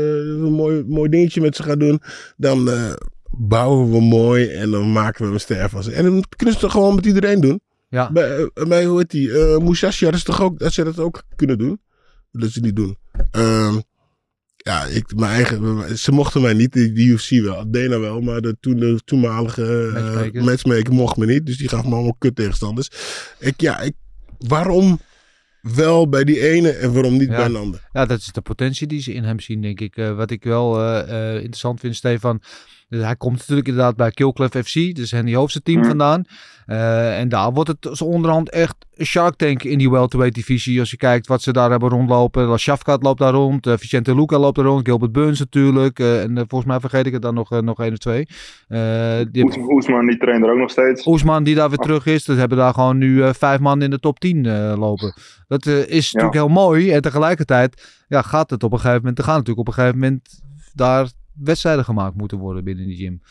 [0.45, 2.01] een mooi, mooi dingetje met ze gaan doen.
[2.37, 2.93] Dan eh,
[3.29, 5.91] bouwen we mooi en dan maken we een ster van ze.
[5.91, 7.61] En dan kunnen ze het gewoon met iedereen doen.
[7.89, 10.99] Ja, Bij, bij hoe heet die, eh Musashi hadden ze toch ook, dat ze dat
[10.99, 11.81] ook kunnen doen.
[12.31, 12.97] Dat ze niet doen.
[13.31, 13.79] Ehm,
[14.55, 18.41] ja, ik, mijn eigen, ze mochten mij niet, die, die UFC wel, Dana wel, maar
[18.41, 20.43] de, toen, de toenmalige Matchmaker.
[20.43, 21.45] matchmaker mocht me niet.
[21.45, 22.89] Dus die gaf me allemaal kut tegenstanders.
[23.39, 23.93] Ik, ja, ik,
[24.37, 24.99] waarom
[25.61, 27.35] wel bij die ene en waarom niet Ja.
[27.35, 27.87] bij een ander?
[27.91, 29.97] Ja, dat is de potentie die ze in hem zien, denk ik.
[29.97, 32.41] Eh, wat ik wel eh, eh, interessant vind, Stefan.
[32.89, 35.85] Dus hij komt natuurlijk inderdaad bij Killcliff FC, dus Henny Hoofdse team Mm.
[35.85, 36.23] vandaan.
[36.65, 40.79] Eh, en daar wordt het zo onderhand echt een Shark Tank in die welterweight divisie.
[40.79, 42.43] Als je kijkt wat ze daar hebben rondlopen.
[42.45, 45.99] La Shafkat loopt daar rond, eh, Vicente Luca loopt daar rond, Gilbert Burns natuurlijk.
[45.99, 48.27] eh, en volgens mij vergeet ik er dan nog, nog één of twee.
[49.31, 51.05] Die Oes- Oesman die traint er ook nog steeds.
[51.07, 52.23] Oesman die daar weer terug is.
[52.23, 55.13] Dus hebben daar gewoon nu vijf man in de top 10 eh, lopen.
[55.47, 56.91] Dat is natuurlijk heel mooi.
[56.91, 59.17] En tegelijkertijd ja, gaat het op een gegeven moment.
[59.17, 60.41] Er gaan natuurlijk op een gegeven moment
[60.73, 61.07] daar
[61.43, 63.21] wedstrijden gemaakt moeten worden binnen die gym.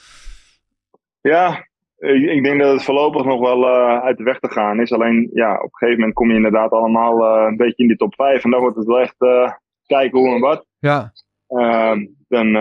[1.21, 1.67] Ja,
[1.99, 4.93] ik, ik denk dat het voorlopig nog wel eh, uit de weg te gaan is.
[4.93, 7.97] Alleen ja, op een gegeven moment kom je inderdaad allemaal eh, een beetje in die
[7.97, 8.45] top 5.
[8.45, 9.53] En dan wordt het wel echt eh,
[9.87, 10.67] kijken hoe en wat.
[10.79, 11.13] Ja,
[11.49, 12.53] Ehm, dan,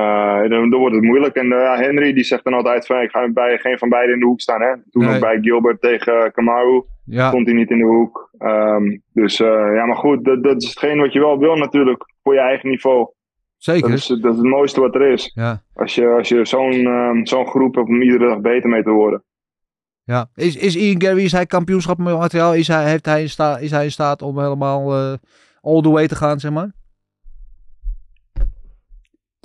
[0.49, 1.35] dan, dan wordt het moeilijk.
[1.35, 4.25] En Henry die zegt dan altijd van ik ga bij geen van beiden in de
[4.25, 4.61] hoek staan.
[4.61, 4.73] Hè?
[4.89, 5.13] Toen Nee.
[5.13, 8.29] ook bij Gilbert tegen Kamaru ja, stond hij niet in de hoek.
[8.37, 12.33] Ehm, dus ja, maar goed, dat, dat is hetgeen wat je wel wil natuurlijk voor
[12.33, 13.07] je eigen niveau.
[13.57, 13.93] Dat zeker.
[13.93, 15.31] is, dat is het mooiste wat er is.
[15.33, 18.83] Ja, Als je, als je zo'n ehm, zo'n groep hebt om iedere dag beter mee
[18.83, 19.23] te worden.
[20.03, 20.29] ja.
[20.35, 22.53] Is, is Ian Gary, is hij kampioenschapmateriaal?
[22.55, 25.13] Is hij, heeft hij in sta, is hij in staat om helemaal eh,
[25.61, 26.71] all the way te gaan, zeg maar?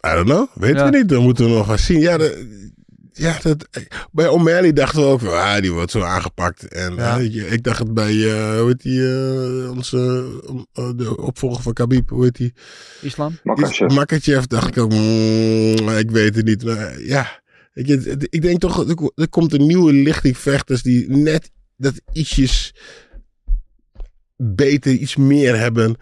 [0.06, 0.90] I don't know, weten Ja.
[0.90, 1.08] we niet.
[1.08, 2.00] Dan moeten we nog gaan zien.
[2.00, 2.70] Ja, de,
[3.12, 3.68] ja dat,
[4.12, 6.68] bij O'Malley dachten we ook van, ah, die wordt zo aangepakt.
[6.68, 7.16] En Ja.
[7.18, 10.24] ik dacht het bij, eh, hoe heet die, eh, onze
[10.72, 12.52] eh, de opvolger van Khabib, hoe heet die?
[13.00, 13.38] Islam?
[13.44, 13.94] Makachev.
[13.94, 16.64] Makachev dacht ik ook, mm, ik weet het niet.
[16.64, 17.40] Maar ja,
[17.74, 17.88] ik,
[18.30, 22.74] ik denk toch, er, er komt een nieuwe lichting vechters die net dat ietsjes
[24.36, 25.96] beter, iets meer hebben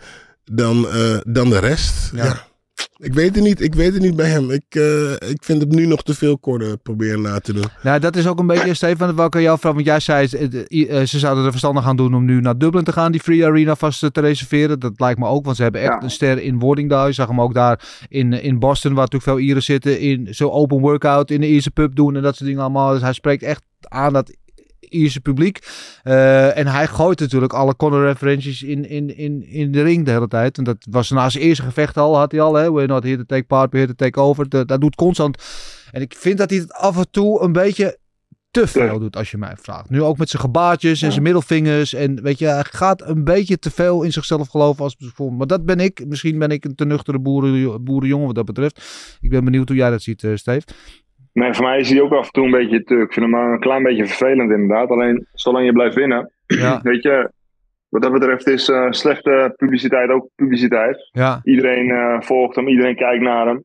[0.44, 2.11] dan, eh, dan de rest.
[2.14, 2.25] Ja.
[2.25, 2.49] Ja.
[2.97, 4.51] Ik weet het niet, ik weet het niet bij hem.
[4.51, 7.64] Ik, eh, ik vind het nu nog te veel korte proberen na te doen.
[7.83, 9.73] Nou, dat is ook een beetje, Stefan, wat ik aan jou vraag.
[9.73, 12.85] Want jij zei, eh, eh, ze zouden er verstandig gaan doen om nu naar Dublin
[12.85, 14.81] te gaan, die Free Arena vast eh, te reserveren.
[14.81, 16.03] Dat lijkt me ook, want ze hebben echt Ja.
[16.03, 17.07] een ster in wording daar.
[17.07, 20.51] Je zag hem ook daar in, in Boston, waar natuurlijk veel Ieren zitten, in zo'n
[20.51, 22.93] open workout in de Ierse pub doen en dat soort dingen allemaal.
[22.93, 24.37] Dus hij spreekt echt aan dat
[24.90, 25.59] Ierse publiek.
[26.02, 30.10] Eh, en hij gooit natuurlijk alle Conor referenties in, in, in, in de ring de
[30.10, 30.58] hele tijd.
[30.58, 32.54] En dat was na zijn eerste gevecht al, had hij al.
[32.54, 32.73] Hè?
[32.73, 34.48] We're not here to take part, we're here to take over.
[34.48, 35.42] Dat, dat doet constant.
[35.90, 37.98] En ik vind dat hij het af en toe een beetje
[38.50, 39.90] te veel doet, als je mij vraagt.
[39.90, 41.94] Nu ook met zijn gebaartjes en zijn middelvingers.
[41.94, 44.85] En weet je, hij gaat een beetje te veel in zichzelf geloven.
[44.85, 46.06] Als, bijvoorbeeld- maar dat ben ik.
[46.06, 48.81] Misschien ben ik een te nuchtere boeren, boerenjongen wat dat betreft.
[49.21, 50.67] Ik ben benieuwd hoe jij dat ziet, eh, Steve.
[51.33, 52.94] Nee, voor mij is hij ook af en toe een beetje te.
[52.94, 54.88] Ik vind hem maar een klein beetje vervelend inderdaad.
[54.90, 56.33] Alleen zolang je blijft winnen.
[56.46, 57.31] Ja, Weet je,
[57.88, 61.08] wat dat betreft is eh, slechte publiciteit ook publiciteit.
[61.12, 63.64] ja, Iedereen eh, volgt hem, iedereen kijkt naar hem.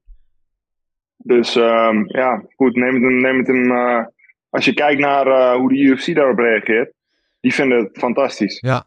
[1.18, 3.72] Dus ehm, ja, goed, neem het, hem- neem het hem.
[3.72, 4.06] eh,
[4.50, 6.92] als je kijkt naar hoe de UFC daarop reageert,
[7.40, 8.60] die vinden het fantastisch.
[8.62, 8.86] ja.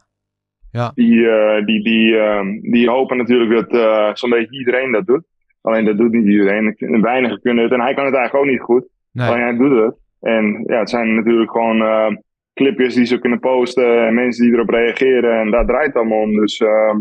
[0.73, 0.93] Ja.
[0.95, 1.27] Die,
[1.65, 5.25] die, die, ehm, die hopen natuurlijk dat zo'n beetje iedereen dat doet.
[5.63, 6.75] Alleen dat doet niet iedereen.
[6.79, 8.89] En Weinigen kunnen het en hij kan het eigenlijk ook niet goed.
[9.29, 9.97] Alleen hij doet het.
[10.21, 12.17] En ja, het zijn natuurlijk gewoon eh,
[12.55, 15.41] clipjes die ze kunnen posten en mensen die erop reageren.
[15.41, 16.37] En daar draait het allemaal om.
[16.37, 16.99] Dus ehm,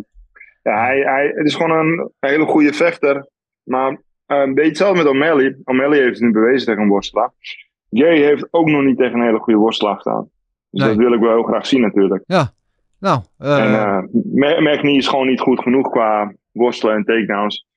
[0.63, 3.27] ja, hij, hij, het is gewoon een hele goede vechter.
[3.63, 5.57] Maar eh, een beetje hetzelfde met O'Malley.
[5.63, 7.31] O'Malley heeft het nu bewezen tegen een worstelaar.
[7.89, 10.29] Gary heeft ook nog niet tegen een hele goede worstelaar gestaan.
[10.69, 10.89] Dus Nee.
[10.89, 12.23] dat wil ik wel heel graag zien natuurlijk.
[12.99, 13.73] nou, eh,
[14.57, 17.67] en McNee is gewoon niet goed genoeg qua worstelen en takedowns.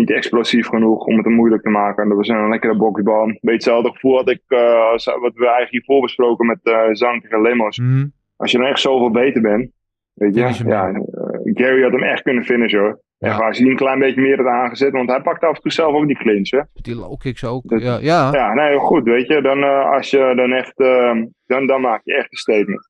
[0.00, 2.02] Niet explosief genoeg om het hem moeilijk te maken.
[2.02, 3.22] En dat was een lekkere bokkenbal.
[3.22, 6.78] Een beetje hetzelfde gevoel had ik, eh, als, wat we eigenlijk hiervoor besproken met eh
[6.92, 7.78] Zang tegen Lemos.
[7.78, 8.06] mhm.
[8.36, 9.70] Als je dan echt zoveel beter bent.
[10.12, 13.00] Weet je, ja, eh, Gary had hem echt kunnen finishen hoor.
[13.18, 13.34] Ja.
[13.38, 15.72] En als hij een klein beetje meer had aangezet, want hij pakt af en toe
[15.72, 16.50] zelf ook die clinch.
[16.50, 16.60] Hè?
[16.72, 17.62] die low kicks ook.
[17.68, 18.32] Dat- Ja, ja.
[18.32, 19.42] Ja, nee, goed, weet je.
[19.42, 22.88] Dan, eh, als je dan echt, eh, dan, dan maak je echt een statement.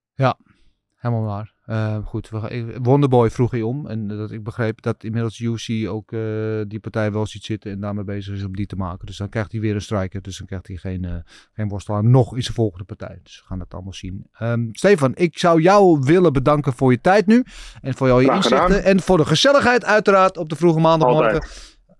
[0.96, 1.52] Helemaal waar.
[1.70, 3.86] Eh, goed, we, Wonderboy vroeg hij om.
[3.86, 6.20] En dat ik begreep dat inmiddels UC ook eh,
[6.66, 7.70] die partij wel ziet zitten.
[7.70, 9.06] En daarmee bezig is om die te maken.
[9.06, 10.22] Dus dan krijgt hij weer een striker.
[10.22, 11.14] Dus dan krijgt hij geen, eh
[11.52, 12.04] geen worstelaar.
[12.04, 13.18] Nog in zijn volgende partij.
[13.22, 14.26] Dus we gaan dat allemaal zien.
[14.32, 17.44] Ehm, Stefan, ik zou jou willen bedanken voor je tijd nu.
[17.80, 18.84] En voor jouw inzichten.
[18.84, 21.48] En voor de gezelligheid uiteraard op de vroege maandagmorgen.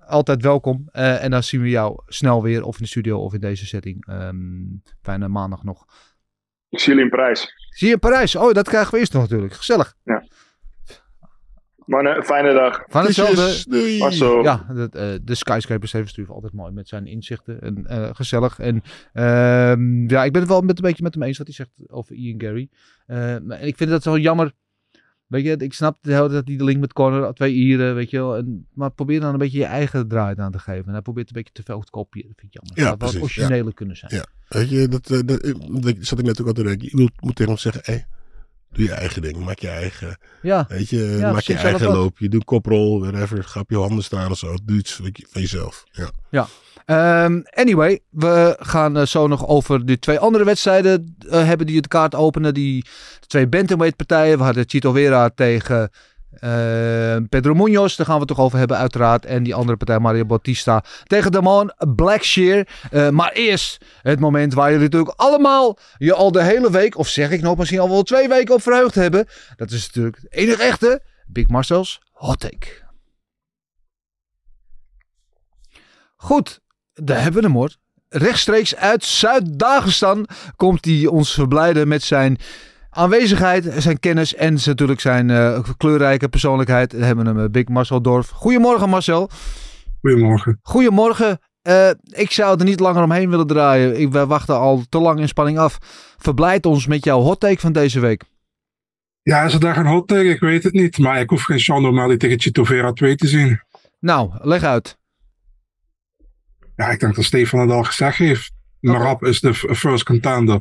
[0.06, 0.42] Altijd.
[0.42, 0.88] welkom.
[0.92, 2.64] Eh, en dan zien we jou snel weer.
[2.64, 4.06] Of in de studio of in deze setting.
[4.06, 4.36] Ehm,
[5.02, 5.86] fijne maandag nog.
[6.70, 7.54] Ik zie jullie in prijs.
[7.70, 8.36] Zie je in Parijs?
[8.36, 9.52] Oh, dat krijgen we eerst nog natuurlijk.
[9.52, 9.94] Gezellig.
[11.90, 12.84] Maar een fijne dag.
[12.86, 14.42] Van hetzelfde.
[14.42, 17.60] Ja, de, eh, de Skyscraper Steven Struve altijd mooi met zijn inzichten.
[17.60, 18.58] En eh, gezellig.
[18.58, 21.56] En ehm, ja, ik ben het wel met, een beetje met hem eens wat hij
[21.56, 22.68] zegt over Ian Gary.
[23.06, 24.52] Eh, maar en ik vind dat zo jammer.
[25.30, 28.10] Weet je, ik snap de hele tijd die de link met Corner, twee Ieren, weet
[28.10, 28.36] je wel.
[28.36, 30.86] En, maar probeer dan een beetje je eigen draai aan te geven.
[30.86, 32.28] En hij probeert een beetje te veel te kopiëren.
[32.28, 32.78] Dat vind ik jammer.
[32.78, 34.14] Ja, zou wat precies, origineler kunnen zijn.
[34.14, 34.24] Ja.
[34.48, 36.88] Weet je, dat, eh, dat, eh, dat zat ik net ook al te denken.
[36.90, 38.00] Je moet, tegen hem zeggen, hé,
[38.72, 39.44] doe je eigen ding.
[39.44, 42.18] Maak je eigen, Ja, weet je, Ja, maak je eigen loop.
[42.18, 43.44] Je doet koprol, whatever.
[43.44, 44.54] Ga op je handen staan of zo.
[44.64, 45.84] Doe iets van je- van jezelf.
[46.30, 46.46] Ja.
[46.86, 51.80] Ehm, anyway, we gaan eh, zo nog over de twee andere wedstrijden eh, hebben die
[51.82, 52.54] de kaart openen.
[52.54, 52.84] Die
[53.26, 54.38] twee bantamweight partijen.
[54.38, 55.90] We hadden Chito Vera tegen
[57.28, 57.96] Pedro Munoz.
[57.96, 59.24] Daar gaan we het toch over hebben uiteraard.
[59.26, 62.66] En die andere partij Mario Bautista tegen Damon Blackshear.
[62.90, 67.08] Eh, maar eerst het moment waar jullie natuurlijk allemaal je al de hele week, of
[67.08, 69.26] zeg ik nog misschien al wel twee weken op verheugd hebben.
[69.56, 72.66] Dat is natuurlijk het enige echte Big Marcel's Hot Take.
[76.16, 76.60] Goed,
[76.94, 77.76] daar hebben we hem hoor.
[78.08, 82.38] Rechtstreeks uit Zuid-Dagestan komt hij ons verblijden met zijn
[82.90, 86.92] aanwezigheid, zijn kennis en zijn- natuurlijk zijn eh, kleurrijke persoonlijkheid.
[86.92, 88.28] We hebben hem eh, Big Marcel Dorf.
[88.28, 89.30] Goedemorgen Marcel.
[90.00, 90.58] Goedemorgen.
[90.62, 91.38] Goedemorgen.
[91.62, 94.00] Eh, ik zou er niet langer omheen willen draaien.
[94.00, 95.78] Ik, wij wachten al te lang in spanning af.
[96.18, 98.22] Verblijd ons met jouw hot take van deze week.
[99.22, 100.28] Ja, is er daar een hot take?
[100.28, 100.98] Ik weet het niet.
[100.98, 103.60] Maar ik hoef geen Sean O'Malley tegen Chito Vera 2 te zien.
[103.98, 104.98] Nou, leg uit.
[106.76, 108.52] Ja, ik denk dat Stefan het al gezegd heeft.
[108.80, 110.60] Marab is de first contender.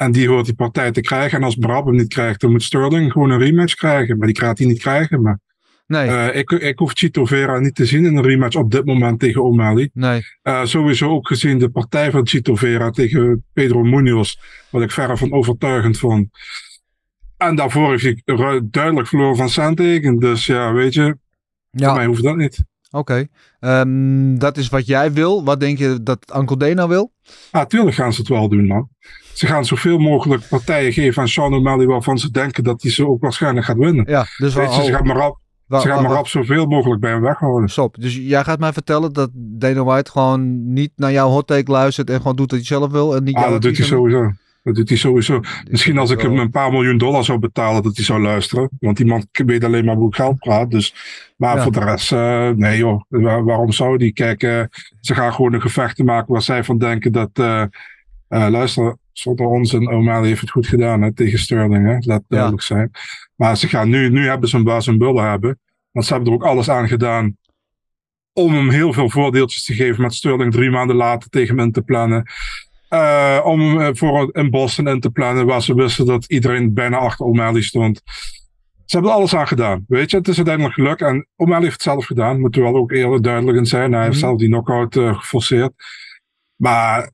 [0.00, 1.38] En die hoort die partij te krijgen.
[1.38, 4.18] En als Marab hem niet krijgt, dan moet Sterling gewoon een rematch krijgen.
[4.18, 5.22] Maar die gaat hij niet krijgen.
[5.22, 5.38] Maar
[5.86, 8.84] Nee, eh, ik, ik hoef Chito Vera niet te zien in een rematch op dit
[8.84, 9.90] moment tegen O'Malley.
[9.92, 10.22] nee.
[10.42, 14.36] Eh, sowieso ook gezien de partij van Chito Vera tegen Pedro Munoz.
[14.70, 16.28] Wat ik verre van overtuigend vond.
[17.36, 20.18] En daarvoor heeft hij duidelijk verloren van Sandhagen.
[20.18, 21.02] Dus ja, weet je,
[21.70, 22.64] voor Ja, mij hoeft dat niet.
[22.90, 23.26] oké.
[23.60, 25.44] Ehm, dat is wat jij wil.
[25.44, 27.12] Wat denk je dat Uncle Dana wil?
[27.50, 28.88] Ah, tuurlijk gaan ze het wel doen, man.
[29.40, 33.06] Ze gaan zoveel mogelijk partijen geven aan Sean O'Malley waarvan ze denken dat hij ze
[33.06, 34.04] ook waarschijnlijk gaat winnen.
[34.08, 35.38] Ja, dus Weet je, ze gaan maar op,
[35.80, 37.68] ze gaan maar op zoveel mogelijk bij hem weghouden.
[37.68, 37.96] Stop.
[38.00, 42.10] Dus jij gaat mij vertellen dat Dana White gewoon niet naar jouw hot take luistert
[42.10, 44.32] en gewoon doet wat hij zelf wil en niet Ah, dat doet hij sowieso.
[44.62, 45.40] Dat doet hij sowieso.
[45.70, 48.68] Misschien als ik hem een paar miljoen dollar zou betalen, dat hij zou luisteren.
[48.80, 50.70] Want die man weet alleen maar hoe ik geld praat.
[50.70, 50.94] Dus,
[51.36, 51.62] maar Ja.
[51.62, 53.00] voor de rest, eh, nee joh.
[53.08, 54.12] Waar- waarom zou die?
[54.12, 54.62] Kijk, eh,
[55.00, 57.30] ze gaan gewoon een gevechten maken waar zij van denken dat...
[57.32, 57.64] eh,
[58.28, 61.86] luister, zonder onzin, O'Malley heeft het goed gedaan hè, tegen Sterling.
[61.86, 61.96] Hè?
[62.00, 62.90] Laat duidelijk zijn.
[63.36, 65.58] Maar ze gaan nu, nu hebben ze hem waar ze een bullen hebben.
[65.90, 67.36] Want ze hebben er ook alles aan gedaan
[68.32, 71.72] om hem heel veel voordeeltjes te geven met Sterling drie maanden later tegen hem in
[71.72, 72.22] te plannen.
[72.88, 76.96] eh, om eh, voor een Boston in te plannen waar ze wisten dat iedereen bijna
[76.96, 78.00] achter O'Malley stond.
[78.84, 80.16] Ze hebben er alles aan gedaan, weet je.
[80.16, 82.40] Het is uiteindelijk gelukt en O'Malley heeft het zelf gedaan.
[82.40, 83.92] Moeten we wel ook eerlijk duidelijk in zijn.
[83.92, 84.24] Hij heeft Mhm.
[84.24, 85.72] zelf die knockout eh geforceerd.
[86.56, 87.10] Maar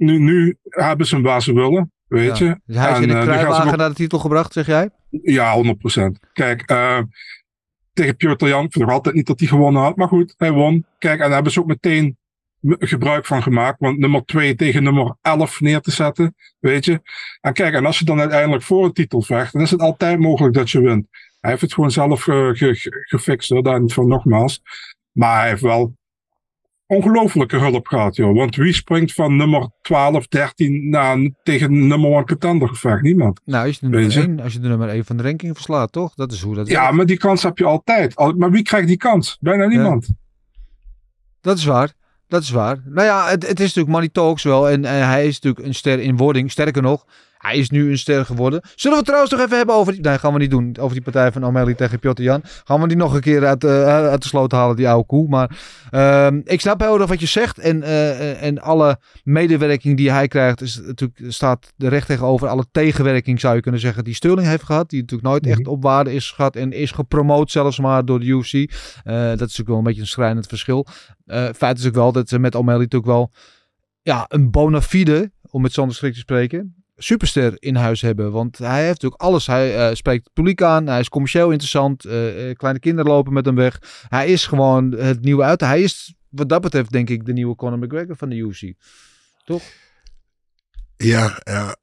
[0.00, 2.46] nu, nu hebben ze hem waar ze willen, weet Ja.
[2.46, 2.60] je.
[2.66, 4.90] Dus hij is En, in de eh, kruiwagen naar de titel gebracht, zeg jij?
[5.22, 6.18] ja, 100%.
[6.32, 6.98] Kijk, eh,
[7.92, 9.96] tegen Piotr Jan, ik vind nog altijd niet dat hij gewonnen had.
[9.96, 10.84] Maar goed, hij won.
[10.98, 12.18] Kijk, en daar hebben ze ook meteen
[12.78, 13.80] gebruik van gemaakt.
[13.80, 17.00] Want nummer 2 tegen nummer 11 neer te zetten, weet je.
[17.40, 20.18] En kijk, en als je dan uiteindelijk voor een titel vecht, dan is het altijd
[20.18, 21.06] mogelijk dat je wint.
[21.40, 23.62] Hij heeft het gewoon zelf ge- ge- gefixt, hoor.
[23.62, 24.62] daar niet van nogmaals.
[25.12, 25.96] Maar hij heeft wel
[26.90, 28.36] ongelofelijke hulp gehad, joh.
[28.36, 33.02] Want wie springt van nummer 12, 13 naar, tegen nummer 1 contender?
[33.02, 33.40] Niemand.
[33.44, 34.28] Nou, als je de nummer Weet je?
[34.28, 36.14] 1, als je de nummer 1 van de ranking verslaat, toch?
[36.14, 38.16] Dat is hoe dat Ja, maar die kans heb je altijd.
[38.16, 39.36] Al- Maar wie krijgt die kans?
[39.40, 40.08] Bijna niemand.
[41.40, 41.92] Dat is waar.
[42.28, 42.82] Dat is waar.
[42.84, 44.68] Nou ja, het, het is natuurlijk Money Talks wel.
[44.68, 46.50] En, en hij is natuurlijk een ster in wording.
[46.50, 47.06] Sterker nog,
[47.40, 48.60] hij is nu een ster geworden.
[48.62, 50.02] Zullen we het trouwens nog even hebben over die...
[50.02, 50.76] Nee, gaan we niet doen.
[50.80, 52.42] Over die partij van O'Malley tegen Piotr Jan.
[52.64, 55.28] Gaan we die nog een keer uit, eh, uit de sloot halen, die oude koe.
[55.28, 55.58] Maar
[55.90, 57.58] ehm, ik snap heel erg wat je zegt.
[57.58, 62.66] En, eh, en alle medewerking die hij krijgt, is natuurlijk, staat er recht tegenover alle
[62.72, 64.90] tegenwerking, zou je kunnen zeggen, die Sterling heeft gehad.
[64.90, 66.56] Die natuurlijk nooit echt op waarde is gehad.
[66.56, 68.52] En is gepromoot zelfs maar door de UFC.
[68.52, 68.64] Eh,
[69.14, 70.86] dat is natuurlijk wel een beetje een schrijnend verschil.
[71.54, 73.32] Feit is ook wel dat ze met O'Malley natuurlijk wel
[74.02, 78.32] ja, een bona fide, om met Sander Schrik te spreken, superster in huis hebben.
[78.32, 79.46] Want hij heeft natuurlijk alles.
[79.46, 80.86] Hij eh, spreekt het publiek aan.
[80.86, 82.04] Hij is commercieel interessant.
[82.04, 84.04] eh, eh, kleine kinderen lopen met hem weg.
[84.08, 85.60] Hij is gewoon het nieuwe uit.
[85.60, 88.72] Hij is wat dat betreft denk ik de nieuwe Conor McGregor van de UFC.
[89.44, 89.62] Toch?
[90.96, 91.76] Ja, ja.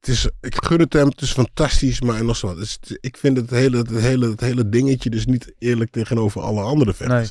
[0.00, 2.56] Het is, ik gun het hem, het is fantastisch, maar nog zo wat.
[2.56, 6.40] Het is- ik vind het hele, het, hele, het hele dingetje dus niet eerlijk tegenover
[6.40, 7.30] alle andere vechters.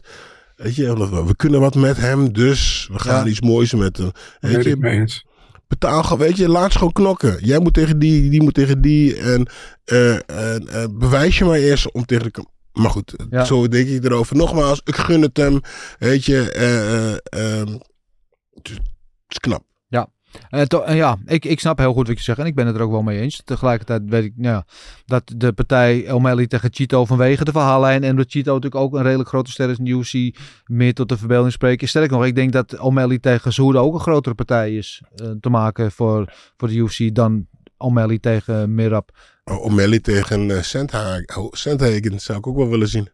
[0.55, 3.29] Weet je, we kunnen wat met hem, dus we gaan Ja.
[3.29, 4.11] iets moois met hem.
[4.39, 5.25] Weet Weet ik mee je, eens.
[5.71, 7.37] Betaal gewoon, weet je, laat ze gewoon knokken.
[7.45, 9.15] Jij moet tegen die, die moet tegen die.
[9.15, 9.47] En,
[9.83, 12.45] eh, en eh, bewijs je maar eerst om tegen de...
[12.71, 13.43] Maar goed, Ja.
[13.43, 14.35] zo denk ik erover.
[14.35, 15.59] Nogmaals, ik gun het hem.
[15.99, 17.77] Weet je, eh, eh, ehm,
[18.53, 18.69] het
[19.27, 19.63] is knap.
[20.49, 22.67] Eh, to- eh, ja, ik, ik snap heel goed wat je zegt en ik ben
[22.67, 23.41] het er ook wel mee eens.
[23.45, 24.65] Tegelijkertijd weet ik nou ja,
[25.05, 29.03] dat de partij O'Malley tegen Chito vanwege de verhaallijn en dat Chito natuurlijk ook een
[29.03, 31.87] redelijk grote ster is in de UFC meer tot de verbeelding spreken.
[31.87, 35.49] Sterker nog, ik denk dat O'Malley tegen Cejudo ook een grotere partij is eh, te
[35.49, 39.11] maken voor, voor de UFC dan O'Malley tegen Mirab.
[39.43, 42.19] O'Malley tegen uh, Sandhagen.
[42.19, 43.09] Zou ik ook wel willen zien.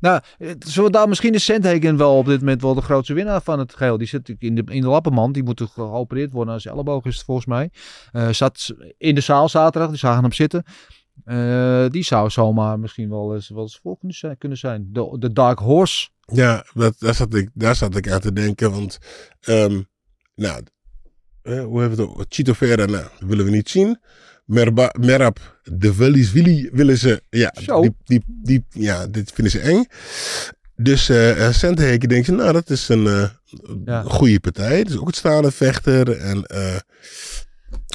[0.00, 0.20] Nou,
[0.58, 3.74] zullen daar misschien is Sandhagen wel op dit moment wel de grootste winnaar van het
[3.74, 3.98] geheel.
[3.98, 5.34] Die zit in de, in de lappenmand.
[5.34, 7.70] Die moet geopereerd worden aan zijn elleboog is het volgens mij.
[8.12, 9.88] Eh, zat in de zaal zaterdag.
[9.90, 10.64] Die zagen hem zitten.
[11.24, 13.98] Eh, die zou zomaar misschien wel eens, wel eens vol
[14.38, 14.88] kunnen zijn.
[14.92, 16.08] De, de Dark Horse.
[16.32, 18.70] Ja, dat, daar, zat ik, daar zat ik aan te denken.
[18.70, 18.98] Want,
[19.40, 19.82] ehm,
[20.34, 20.62] nou,
[21.42, 22.34] eh, hoe hebben we het?
[22.34, 24.00] Chito nou, willen we niet zien.
[24.46, 27.80] Merba, Merab, de Willis Willy willen ze, ja, Zo.
[27.80, 29.84] die, die, die, ja, dit vinden ze eng.
[30.76, 33.28] Dus eh uh, Sandhagen denkt, nou, dat is een uh,
[33.84, 34.02] Ja.
[34.02, 34.84] goede partij.
[34.84, 36.16] Dus ook het staande vechter.
[36.16, 36.76] En, eh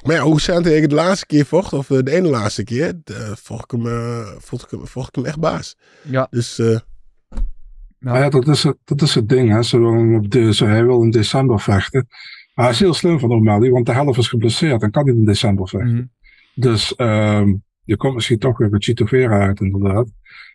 [0.05, 3.31] maar ja, hoe Sandhagen de laatste keer vocht, of eh, de ene laatste keer, de,
[3.35, 5.77] vocht, ik hem, eh, vocht, ik hem, vocht ik hem echt baas.
[6.01, 6.27] Ja.
[6.29, 6.79] Dus eh,
[7.99, 9.51] Maar ja, dat is het, dat is het ding.
[9.51, 9.63] Hè.
[9.63, 12.07] Ze willen op de, ze, hij wil in december vechten.
[12.53, 15.15] Maar hij is heel slim van O'Malley, want de helft is geblesseerd en kan niet
[15.15, 15.93] in december vechten.
[15.93, 16.03] Mhm.
[16.53, 20.07] Dus ehm, je komt misschien toch weer bij Chito Vera uit, inderdaad.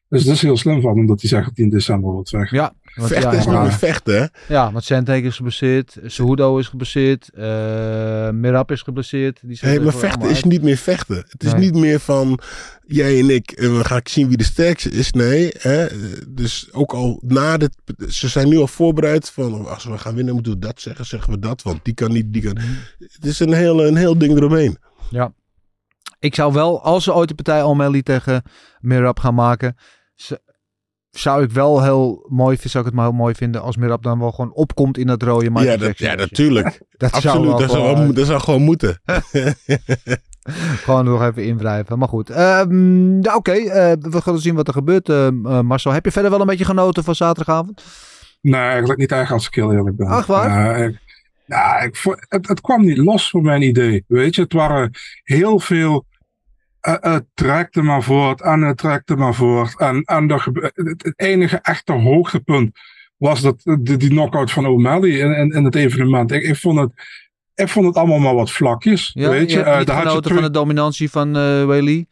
[0.09, 2.25] Dus dat is heel slim van hem dat hij zegt dat hij in december wil
[2.27, 2.57] vechten.
[2.59, 2.75] Ja.
[2.95, 4.55] Want, vechten ja, is ja, nog een vechten, hè?
[4.55, 5.97] ja, want Sandhagen is geblesseerd.
[6.05, 7.31] Cejudo is geblesseerd.
[7.35, 9.41] eh Mirab is geblesseerd.
[9.45, 11.17] Die Hey, maar vechten is niet meer vechten.
[11.29, 11.61] Het is Nee.
[11.61, 12.39] niet meer van
[12.87, 15.13] jij en ik, en we gaan zien wie de sterkste is.
[15.13, 15.87] Nee, hè?
[16.29, 17.77] dus ook al na dit,
[18.09, 21.33] ze zijn nu al voorbereid van als we gaan winnen moeten we dat zeggen, zeggen
[21.33, 22.53] we dat, want die kan niet, die kan.
[22.53, 22.67] Mhm.
[22.99, 24.77] Het is een heel, een heel ding eromheen.
[26.19, 28.43] Ik zou wel, als ze ooit de partij O'Malley tegen
[28.81, 29.77] Mirab gaan maken,
[31.11, 34.19] zou ik wel heel mooi zou ik het maar heel mooi vinden als Mirab dan
[34.19, 36.67] wel gewoon opkomt in dat rode Michael Ja, dat, ja, natuurlijk.
[36.97, 39.01] Dat zou Absoluut, wel dat zou, wel, dat zou gewoon moeten.
[40.85, 41.99] gewoon nog even invrijven.
[41.99, 45.09] Maar goed, Ehm, ja, oké, eh, we gaan zien wat er gebeurt.
[45.09, 47.83] eh, eh, Marcel, heb je verder wel een beetje genoten van zaterdagavond?
[48.41, 50.07] Nee, eigenlijk niet echt als ik heel eerlijk ben.
[50.07, 50.79] Ach, waar?
[50.79, 51.05] Ik-
[51.47, 51.97] ja, ik,
[52.29, 54.05] het, het kwam niet los voor mijn idee.
[54.07, 54.91] Weet je, het waren
[55.23, 56.07] heel veel.
[56.81, 59.79] eh, Het trekte maar voort en het trekte maar voort.
[59.81, 62.79] En, en het, enige echte hoogtepunt
[63.17, 66.33] was dat, die, die knockout van O'Malley in, in, in het evenement.
[66.33, 66.91] Ik, ik, vond het,
[67.55, 69.11] ik vond het allemaal maar wat vlakjes.
[69.15, 72.07] Ja, weet je, Eh, had je genoten twee- van de dominantie van eh Weili?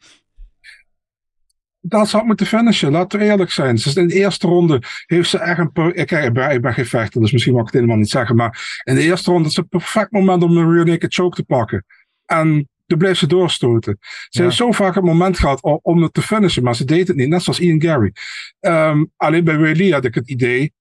[1.87, 2.91] Dat ze had moeten finishen.
[2.91, 3.75] Laten we eerlijk zijn.
[3.75, 5.71] Is in de eerste ronde heeft ze echt een...
[6.05, 8.35] Kijk, ik ben, ik ben geen vechter, dus misschien mag ik het helemaal niet zeggen.
[8.35, 11.35] Maar in de eerste ronde is het een perfect moment om een rear naked choke
[11.35, 11.85] te pakken.
[12.25, 13.97] En toen bleef ze doorstoten.
[14.01, 14.43] Ze Ja.
[14.43, 17.27] heeft zo vaak het moment gehad om het te finishen, maar ze deed het niet.
[17.29, 18.11] Net zoals Ian Gary.
[18.59, 20.73] Ehm, alleen bij Weili had ik het idee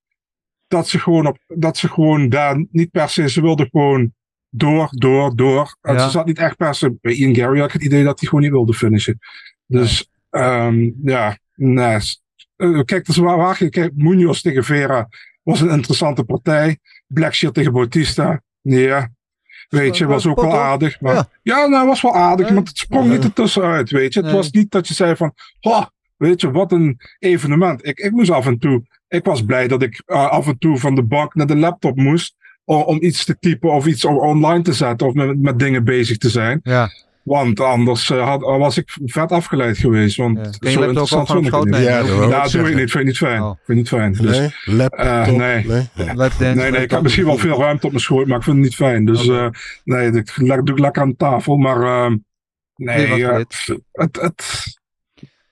[0.68, 3.28] dat ze gewoon, op, dat ze gewoon daar niet per se...
[3.28, 4.12] Ze wilde gewoon
[4.48, 5.76] door, door, door.
[5.80, 6.04] En Ja.
[6.04, 6.96] Ze zat niet echt per se...
[7.00, 9.18] Bij Ian Gary had ik het idee dat hij gewoon niet wilde finishen.
[9.66, 11.98] Dus ehm, ja, nee.
[12.56, 15.08] Eh, kijk, dus waar, waar, kijk, Munoz tegen Vera
[15.42, 16.78] was een interessante partij.
[17.06, 19.10] Blackshear tegen Bautista, ja.
[19.68, 21.00] Weet je, was ook wel aardig.
[21.00, 21.28] Maar, Ja.
[21.42, 22.54] ja, nou, was wel aardig, Nee.
[22.54, 24.18] maar het sprong niet ertussenuit, weet je.
[24.20, 24.36] Het Nee.
[24.38, 25.84] was niet dat je zei van, oh,
[26.16, 27.86] weet je, wat een evenement.
[27.86, 30.78] Ik, ik moest af en toe, ik was blij dat ik eh, af en toe
[30.78, 32.34] van de bank naar de laptop moest.
[32.64, 36.18] o- Om iets te typen of iets online te zetten of met, met dingen bezig
[36.18, 36.60] te zijn.
[36.62, 36.88] Ja.
[37.24, 40.16] Want anders eh, had, was ik vet afgeleid geweest.
[40.16, 40.42] Want Ja.
[40.58, 41.82] Kun je zo laptop ook ik schoot het niet.
[41.88, 42.28] nemen?
[42.28, 42.90] Ja, dat ik doe ik niet.
[42.90, 43.42] Vind ik niet fijn.
[43.42, 43.46] Oh.
[43.48, 44.12] Vind ik niet fijn.
[44.12, 44.98] Dus, Nee, laptop.
[45.06, 45.64] Eh, nee.
[45.66, 46.14] nee.
[46.14, 48.56] Lapdance, nee, nee, ik heb misschien wel veel ruimte op mijn schoot, maar ik vind
[48.56, 49.04] het niet fijn.
[49.04, 49.38] Dus Oké.
[49.44, 49.48] eh,
[49.84, 50.26] nee, dat
[50.66, 51.56] doe ik lekker aan tafel.
[51.56, 52.16] Maar ehm,
[52.76, 54.76] nee, Nee, het, het,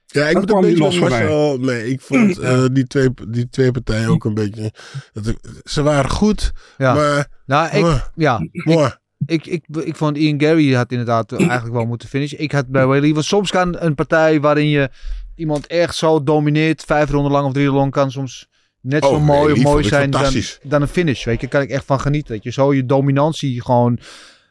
[0.07, 1.21] Ja, ik Dat moet een kwam niet beetje los van mij.
[1.21, 1.91] Marcel mee.
[1.91, 4.73] Ik vond eh, die, twee, die twee partijen ook een beetje...
[5.13, 6.95] Dat ik- ze waren goed, Ja.
[6.95, 7.29] maar...
[7.47, 8.91] Nou, ik, ja, mwah.
[9.27, 12.41] Ik, ik, ik vond Ian Gary had inderdaad eigenlijk wel moeten finishen.
[12.41, 14.91] Ik had bij Whaley, want soms kan een partij waarin je
[15.35, 18.49] iemand echt zo domineert, vijf ronden lang of drie ronden lang, kan soms
[18.81, 21.25] net zo Oh, mooi nee, mooi zijn dan, dan een finish.
[21.25, 22.35] Weet je, daar kan ik echt van genieten.
[22.35, 23.99] Dat je zo je dominantie gewoon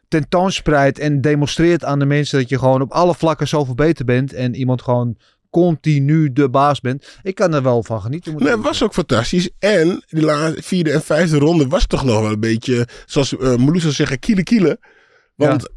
[0.08, 4.34] tentoonspreidt en demonstreert aan de mensen dat je gewoon op alle vlakken zoveel beter bent
[4.34, 5.18] en iemand gewoon
[5.52, 7.20] continu de baas bent.
[7.24, 8.36] Ik kan er wel van genieten.
[8.38, 9.50] Nee, het was ook fantastisch.
[9.60, 13.76] En die laatste, vierde en vijfde ronde was toch nog wel een beetje, zoals uh,
[13.76, 14.80] zou zeggen, kiele kiele.
[15.36, 15.70] Want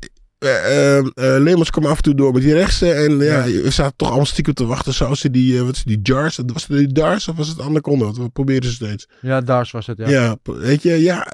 [0.45, 2.93] eh, eh, eh, Leemans kwam af en toe door met die rechtse.
[2.93, 4.95] En ja, we zaten toch allemaal stiekem te wachten.
[4.95, 6.39] Zou ze die, wat is die jars?
[6.47, 8.05] Was het die jars of was het andere konde?
[8.05, 9.09] Wat probeerden ze steeds.
[9.21, 10.09] Ja, Dars was het, ja.
[10.09, 11.33] Ja, weet je, ja.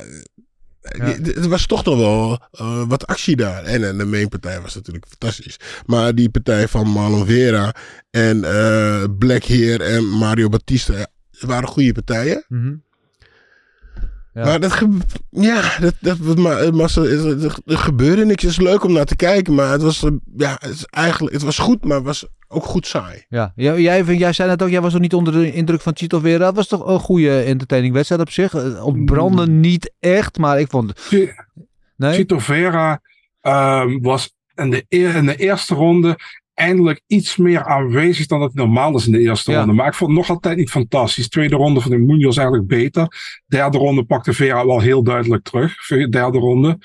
[0.81, 1.05] Ja.
[1.05, 3.65] Het was toch nog wel eh, wat actie daar.
[3.65, 5.57] En, en de mainpartij was natuurlijk fantastisch.
[5.87, 7.75] Maar die partij van Marlon Vera
[8.11, 11.07] en eh Black Heer en Mario Batista ja,
[11.41, 12.45] waren goede partijen.
[12.49, 12.75] Mhm.
[14.35, 14.45] Ja.
[14.45, 14.79] Maar dat,
[15.31, 18.43] ja, dat, dat, maar, het- er gebeurde niks.
[18.43, 21.35] Het is leuk om naar te kijken, maar het was, eh, ja, het, is eigenlijk,
[21.35, 23.25] het was goed, maar het was ook goed saai.
[23.29, 25.97] Ja, jij, jij, jij zei net ook, jij was nog niet onder de indruk van
[25.97, 26.39] Chito Vera.
[26.39, 28.55] Dat was toch een goede entertaining wedstrijd op zich.
[28.55, 31.11] Eh, Ontbranden niet echt, maar ik vond
[31.97, 32.15] Nee?
[32.15, 33.01] Chito Vera
[33.41, 36.19] ehm, was in de, eer- in de eerste ronde
[36.55, 39.59] eindelijk iets meer aanwezig dan dat hij normaal is in de eerste Ja.
[39.59, 39.73] ronde.
[39.73, 41.29] Maar ik vond het nog altijd niet fantastisch.
[41.29, 43.09] Tweede ronde van de Munoz eigenlijk beter.
[43.47, 45.87] Derde ronde pakte Vera wel heel duidelijk terug.
[45.89, 46.79] Derde ronde.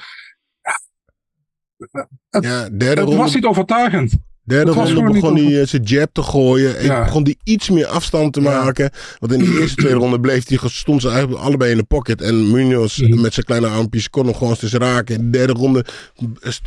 [2.30, 4.18] Het- Ja, derde Het ronde, was niet overtuigend.
[4.46, 6.78] Derde ronde begon hij eh, zijn jab te gooien.
[6.78, 7.04] En Ja.
[7.04, 8.64] begon hij iets meer afstand te Ja.
[8.64, 8.90] maken.
[9.20, 12.22] Want in de eerste twee ronden bleef hij, stond ze eigenlijk allebei in de pocket.
[12.22, 13.22] En Munoz Mhm.
[13.22, 15.16] met zijn kleine armpjes kon hem gewoon eens raken.
[15.16, 15.86] In de derde ronde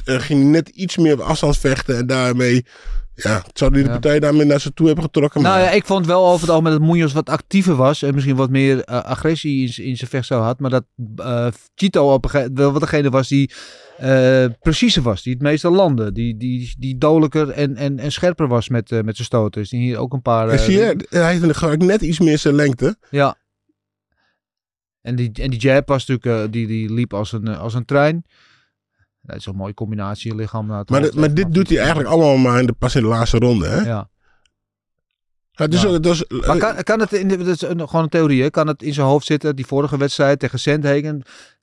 [0.05, 1.97] eh, ging hij net iets meer op afstand vechten.
[1.97, 2.64] En daarmee,
[3.23, 5.43] ja, zou hij de partij daarmee naar zich toe hebben getrokken.
[5.43, 8.03] Nou maar- ja, ik vond wel over het algemeen dat Munoz wat actiever was.
[8.03, 10.61] En misschien wat meer eh, agressie in, in zijn vechtstijl had.
[10.61, 10.85] Maar dat
[11.16, 13.51] eh Chito op een wel degene was die
[13.97, 15.23] eh preciezer was.
[15.23, 16.12] Die het meeste landde.
[16.12, 19.61] Die, die, die dodelijker en, en, en scherper was met, met zijn stoten.
[19.61, 20.49] Dus die hier ook een paar...
[20.49, 22.97] En zie je, hij heeft net iets meer zijn lengte.
[23.11, 23.37] Ja.
[25.01, 28.25] En die, en die jab was natuurlijk, die, die liep als een, als een trein.
[29.29, 31.14] Dat is een mooie combinatie, lichaam naar Maar, hoofd.
[31.14, 33.66] maar dit doet hij eigenlijk allemaal maar in de, pas in de laatste ronde.
[33.66, 33.81] Hè?
[33.81, 34.09] Ja.
[35.51, 35.99] Ja, dus, Ja.
[35.99, 38.51] dus, Maar kan, kan het, in dat is een, gewoon een theorie, hè?
[38.51, 39.57] kan het in zijn hoofd zitten?
[39.57, 41.22] Die vorige wedstrijd tegen Sandhagen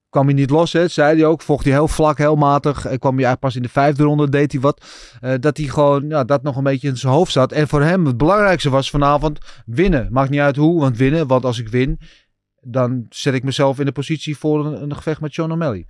[0.09, 0.87] kwam hij niet los, hè?
[0.87, 1.41] zei hij ook.
[1.41, 2.85] Vocht hij heel vlak, heel matig.
[2.85, 4.85] En kwam hij eigenlijk pas in de vijfde ronde, deed hij wat.
[5.21, 7.51] Eh, dat hij gewoon, ja, dat nog een beetje in zijn hoofd zat.
[7.51, 10.07] En voor hem het belangrijkste was vanavond winnen.
[10.11, 11.27] Maakt niet uit hoe, want winnen.
[11.27, 11.99] Want als ik win,
[12.61, 15.85] dan zet ik mezelf in de positie voor een, een gevecht met Sean O'Malley.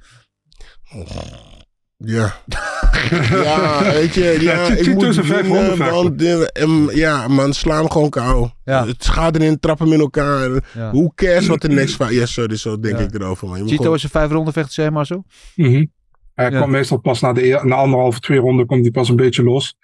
[1.98, 2.36] Ja.
[3.44, 6.38] ja, weet je, ja, Ja, ik moet is een winnen, 500 vechter.
[6.38, 8.50] want, em, ja, man, sla hem gewoon kou.
[8.64, 8.86] Ja.
[8.88, 10.50] Het gaat erin, trappen in elkaar.
[10.74, 10.92] Ja.
[10.92, 12.14] Hoe cares wat de next fight...
[12.14, 13.04] Ja, sorry, zo denk Ja.
[13.04, 13.48] ik erover.
[13.48, 13.56] Man.
[13.56, 15.24] Je moet Chito gewoon- is een vijf ronde vechter, zeg maar zo.
[15.56, 15.86] Mhm.
[16.34, 16.60] Hij Ja.
[16.60, 19.76] komt meestal pas na de, na anderhalve, twee ronden komt hij pas een beetje los.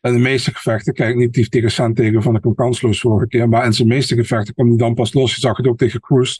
[0.00, 3.26] En de meeste gevechten, kijk niet die tegen San tegen van ik hem kansloos vorige
[3.28, 5.34] keer, maar in zijn meeste gevechten komt hij dan pas los.
[5.34, 6.38] Je zag het ook tegen Cruz.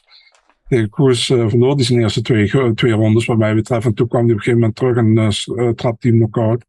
[0.91, 3.87] Cruz uh, verloor hij zijn eerste twee, twee rondes, wat mij betreft.
[3.87, 6.19] En toen kwam hij op een gegeven moment terug en uh, s- uh, trapte hij
[6.19, 6.65] hem knock-out.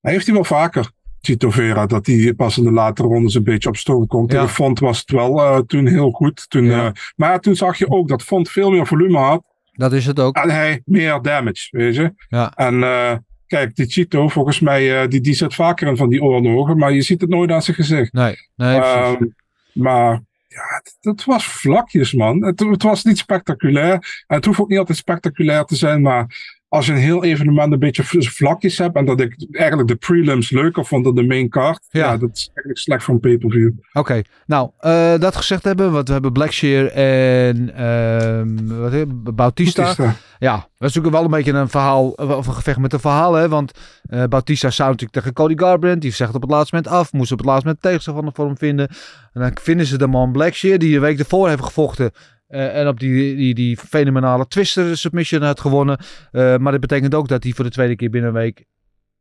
[0.00, 3.44] Hij heeft hij wel vaker, Chito Vera, dat hij pas in de latere rondes een
[3.44, 4.32] beetje op stoom komt.
[4.32, 4.38] Ja.
[4.40, 6.50] Tegen Font was het wel uh, toen heel goed.
[6.50, 6.84] Toen, Ja.
[6.86, 10.20] uh, maar toen zag je ook dat Font veel meer volume had Dat is het
[10.20, 10.36] ook.
[10.36, 12.14] en hij meer damage, weet je.
[12.28, 12.52] Ja.
[12.54, 13.16] En eh,
[13.46, 16.92] kijk, die Chito, volgens mij, eh, die, die zit vaker in van die oorlogen, maar
[16.92, 18.12] je ziet het nooit aan zijn gezicht.
[18.12, 18.80] Nee, nee.
[18.80, 19.24] Ehm,
[19.72, 20.22] maar
[20.56, 22.44] ja, het was vlakjes, man.
[22.44, 24.24] Het, het was niet spectaculair.
[24.26, 26.26] En het hoeft ook niet altijd spectaculair te zijn, maar
[26.68, 30.50] als je een heel evenement een beetje vlakjes hebt en dat ik eigenlijk de prelims
[30.50, 32.00] leuker vond dan de main card, Ja.
[32.00, 33.70] ja, dat is eigenlijk slecht voor een pay-per-view.
[33.92, 39.34] Oké, nou, eh, dat gezegd hebben, want we hebben Blackshear en ehm wat het?
[39.34, 39.82] Bautista.
[39.82, 40.14] Bautista.
[40.38, 43.34] Ja, dat is natuurlijk wel een beetje een verhaal, of een gevecht met een verhaal,
[43.34, 43.48] hè.
[43.48, 47.12] Want eh, Bautista zou natuurlijk tegen Cody Garbrandt, die zegt op het laatste moment af,
[47.12, 48.88] moest op het laatste moment tegenstander voor hem vinden.
[49.32, 52.10] En dan vinden ze de man Blackshear, die een week ervoor heeft gevochten.
[52.46, 55.98] Eh, en op die, die, die fenomenale Twister submission had gewonnen.
[56.30, 58.64] Eh, maar dat betekent ook dat hij voor de tweede keer binnen een week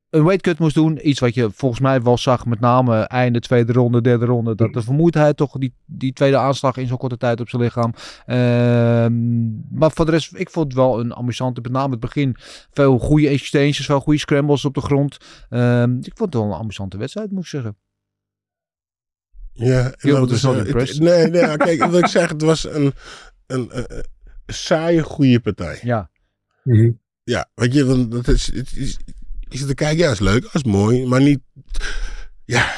[0.09, 1.09] een weightcut moest doen.
[1.09, 4.55] Iets wat je volgens mij wel zag, met name einde tweede ronde, derde ronde.
[4.55, 7.93] Dat de vermoeidheid toch die, die tweede aanslag in zo'n korte tijd op zijn lichaam.
[8.26, 12.36] Ehm, maar voor de rest, ik vond het wel een amusante, met name het begin.
[12.71, 15.17] Veel goede exchanges, veel goede scrambles op de grond.
[15.49, 17.78] Ehm, ik vond het wel een amusante wedstrijd, moet ik zeggen.
[19.55, 20.99] Ja, dat is not eh, het-.
[20.99, 22.93] Nee, nee, ja, kijk, wat ik zeg, het was een,
[23.47, 23.85] een, een,
[24.45, 25.79] een saaie, goede partij.
[25.81, 26.09] Ja,
[26.63, 26.91] Mhm.
[27.23, 28.97] Ja, weet je, want dat is, het is,
[29.39, 31.39] je zit te kijken, ja, is leuk, dat is mooi, maar niet,
[32.45, 32.73] ja,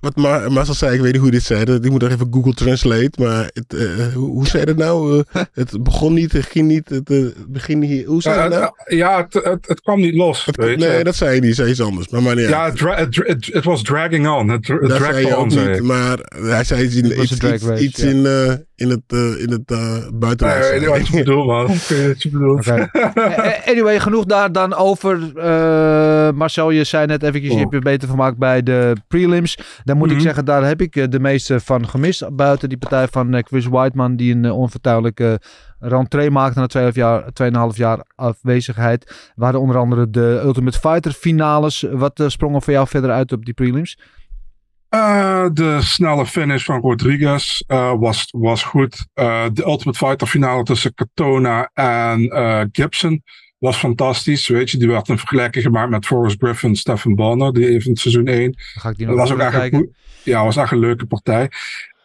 [0.00, 2.54] wat Mar Marcel zei, ik weet niet hoe dit zei, ik moet nog even Google
[2.54, 5.24] Translate, maar het, eh, hoe, hoe zei dat nou?
[5.32, 8.60] Eh, het begon niet, het ging niet, het, eh, het begin hier, hoe zei dat
[8.60, 8.96] nou?
[8.96, 10.44] ja, het, het, het kwam niet los.
[10.44, 10.88] Het- weet je.
[10.88, 14.28] nee, dat zei je niet, zei iets anders, maar, maar nee, ja, het, was dragging
[14.28, 14.48] on.
[14.48, 17.38] Het, dat dragged zei je on, zei niet, maar hij zei iets, in, iets, een
[17.38, 18.08] drag iets, race, iets ja.
[18.08, 20.70] in, eh, in het, eh, in het eh buitenland.
[20.70, 21.68] Nee, wat je bedoelt, man.
[22.18, 22.66] Je bedoelt.
[23.70, 25.18] Anyway, genoeg daar dan over.
[26.30, 27.60] Eh, Marcel, je zei net eventjes, je Oh.
[27.60, 29.58] hebt je beter vermaakt bij de prelims.
[29.84, 30.22] Dan moet ik Mhm.
[30.22, 32.36] zeggen, daar heb ik eh, de meeste van gemist.
[32.36, 35.40] Buiten die partij van eh, Chris Whiteman, die een onvertuidelijke
[35.78, 39.32] rentree maakte na 2,5 jaar, 2,5 jaar afwezigheid.
[39.34, 41.84] Waren onder andere de Ultimate Fighter finales.
[41.92, 43.98] Wat sprong er voor jou verder uit op die prelims?
[45.52, 47.62] De snelle finish van Rodriguez
[47.98, 49.06] was, was goed.
[49.52, 52.28] De Ultimate Fighter finale tussen Katona en
[52.72, 53.22] Gibson
[53.60, 54.48] was fantastisch.
[54.48, 57.96] Weet je, die werd een vergelijking gemaakt met Forrest Griffin, Stephen Bonner, die even in
[57.96, 58.42] seizoen 1.
[58.52, 59.94] Dan ga ik die nog Dat was ook een, kijken.
[60.22, 61.50] ja, was echt een leuke partij.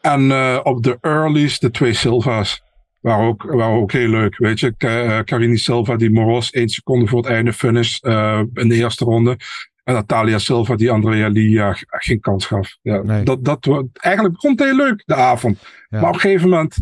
[0.01, 2.63] En eh, op de earlies, de twee Silva's.
[3.01, 4.73] Waren ook, waren ook heel leuk, weet je.
[4.77, 8.75] Ka- eh, Carini Silva, die Moros één seconde voor het einde finish eh, in de
[8.75, 9.37] eerste ronde.
[9.83, 12.77] En Natalia Silva, die Andrea g- geen kans gaf.
[12.81, 13.23] Ja, Nee.
[13.23, 15.59] dat, dat, eigenlijk begon het heel leuk, de avond.
[15.89, 15.99] Ja.
[15.99, 16.77] Maar op een gegeven moment,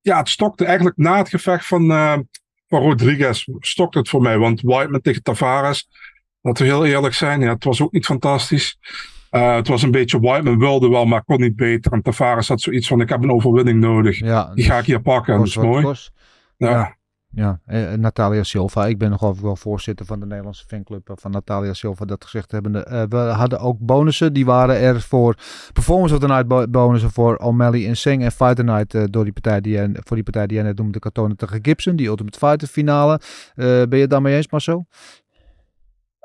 [0.00, 1.90] ja, het stokte eigenlijk na het gevecht van,
[2.68, 4.38] van Rodriguez, stokte het voor mij.
[4.38, 5.88] Want Whiteman tegen Tavares,
[6.40, 8.78] laten we heel eerlijk zijn, ja, het was ook niet fantastisch.
[9.30, 11.92] Eh, het was een beetje Whiteman wilde wel, maar kon niet beter.
[11.92, 14.18] En Tavares had zoiets van, ik heb een overwinning nodig.
[14.18, 15.82] Ja, Die ga ik hier pakken, en dat is mooi.
[16.56, 16.96] Ja.
[17.38, 18.86] Ja, eh, Natalia Silva.
[18.86, 22.04] Ik ben nog wel voorzitter van de Nederlandse fanclub eh, van Natalia Silva.
[22.04, 22.84] Dat gezegd hebbende.
[22.84, 24.32] Eh, we hadden ook bonussen.
[24.32, 25.34] Die waren er voor
[25.72, 28.22] Performance of the Night bo- bonussen voor O'Malley en Seng.
[28.22, 30.78] En Fighter Night eh, door die partij die jij, voor die partij die jij net
[30.78, 30.98] noemde.
[30.98, 31.96] Katona tegen Gibson.
[31.96, 33.20] Die Ultimate Fighter finale.
[33.54, 34.86] Eh, ben je het daarmee eens Marcel?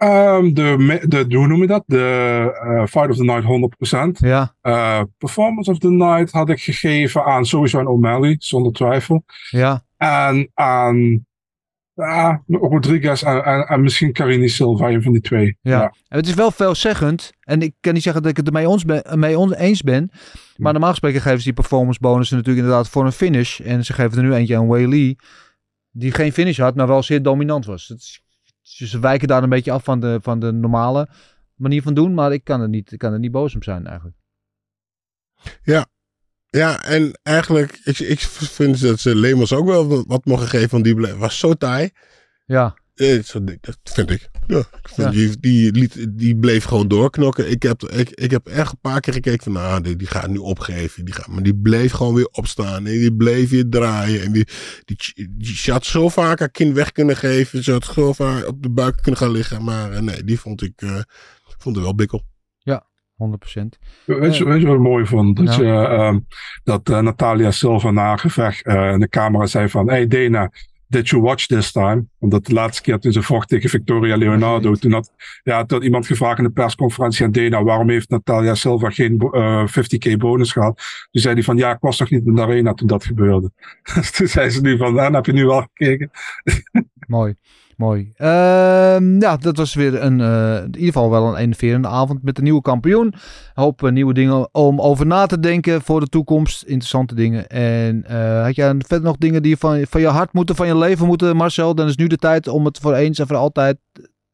[0.04, 1.84] Ehm, de, de, hoe noem je dat?
[1.86, 4.28] De eh, Fight of the Night 100%.
[4.28, 9.24] Ja, Eh, Performance of the Night had ik gegeven aan sowieso aan O'Malley, zonder twijfel.
[9.50, 9.84] ja.
[9.98, 11.26] En aan
[11.94, 15.58] ja, Rodriguez en, en, en misschien Carini Silva, een van die twee.
[15.62, 15.82] Ja.
[16.08, 17.32] En het is wel veelzeggend.
[17.40, 20.12] En ik kan niet zeggen dat ik het ermee ons ben, mee eens ben.
[20.58, 23.60] Maar normaal gesproken geven ze die performance bonussen natuurlijk inderdaad voor een finish.
[23.60, 25.16] En ze geven er nu eentje aan Wei Lee.
[25.92, 27.88] Die geen finish had, maar wel zeer dominant was.
[27.88, 28.24] Het is,
[28.64, 31.10] ze wijken daar een beetje af van de, van de normale
[31.56, 32.14] manier van doen.
[32.14, 34.18] Maar ik kan er niet, ik kan er niet boos om zijn eigenlijk.
[36.50, 40.84] Ja, en eigenlijk, ik, ik vind dat ze Lemos ook wel wat mogen geven, want
[40.84, 41.90] die was zo taai.
[42.46, 43.16] Ja, Eh,
[43.62, 44.30] dat vind ik.
[44.48, 45.10] Ja, ik vind Ja.
[45.10, 47.52] Die, die, liet, die bleef gewoon doorknokken.
[47.52, 50.30] Ik heb, ik, ik heb echt een paar keer gekeken van, nou, die, die gaat
[50.30, 51.06] nu opgeven.
[51.06, 52.76] Die gaat, maar die bleef gewoon weer opstaan.
[52.76, 54.22] En die bleef weer draaien.
[54.24, 54.48] En die,
[54.86, 54.98] die,
[55.38, 57.64] die, ze had zo vaak haar kind weg kunnen geven.
[57.64, 59.64] Ze had zo vaak op de buik kunnen gaan liggen.
[59.64, 61.00] Maar eh, nee, die vond ik, eh,
[61.58, 62.24] vond het wel bikkel.
[63.14, 63.78] 100%.
[64.06, 65.36] Weet, je, weet je wat ik mooi vond?
[65.36, 65.66] Dat, Nou.
[65.66, 66.20] je, ehm,
[66.64, 69.90] dat eh, Natalia Silva na een gevecht eh, in de camera zei van...
[69.90, 70.52] Hey Dana,
[70.94, 72.06] did you watch this time?
[72.20, 74.74] Omdat de laatste keer toen ze vocht tegen Victoria Leonardo...
[74.74, 75.12] Toen had,
[75.44, 77.64] ja, toen had iemand gevraagd in de persconferentie aan Dana...
[77.64, 80.76] waarom heeft Natalia Silva geen bo- eh, 50k bonus gehad?
[81.12, 83.52] Toen zei hij van ja, ik was nog niet in de arena toen dat gebeurde.
[83.96, 86.12] Dus toen zei ze nu van, en heb je nu wel gekeken?
[87.08, 87.36] Mooi,
[87.78, 88.12] mooi.
[88.16, 92.38] Ehm, ja, dat was weer een, eh, in ieder geval wel een enerverende avond met
[92.38, 93.06] een nieuwe kampioen.
[93.06, 93.14] Een
[93.54, 96.62] hoop eh, nieuwe dingen om over na te denken voor de toekomst.
[96.62, 97.50] Interessante dingen.
[97.50, 100.78] En eh, had jij verder nog dingen die van, van je hart moeten, van je
[100.78, 101.76] leven moeten, Marcel?
[101.76, 103.78] Dan is nu de tijd om het voor eens en voor altijd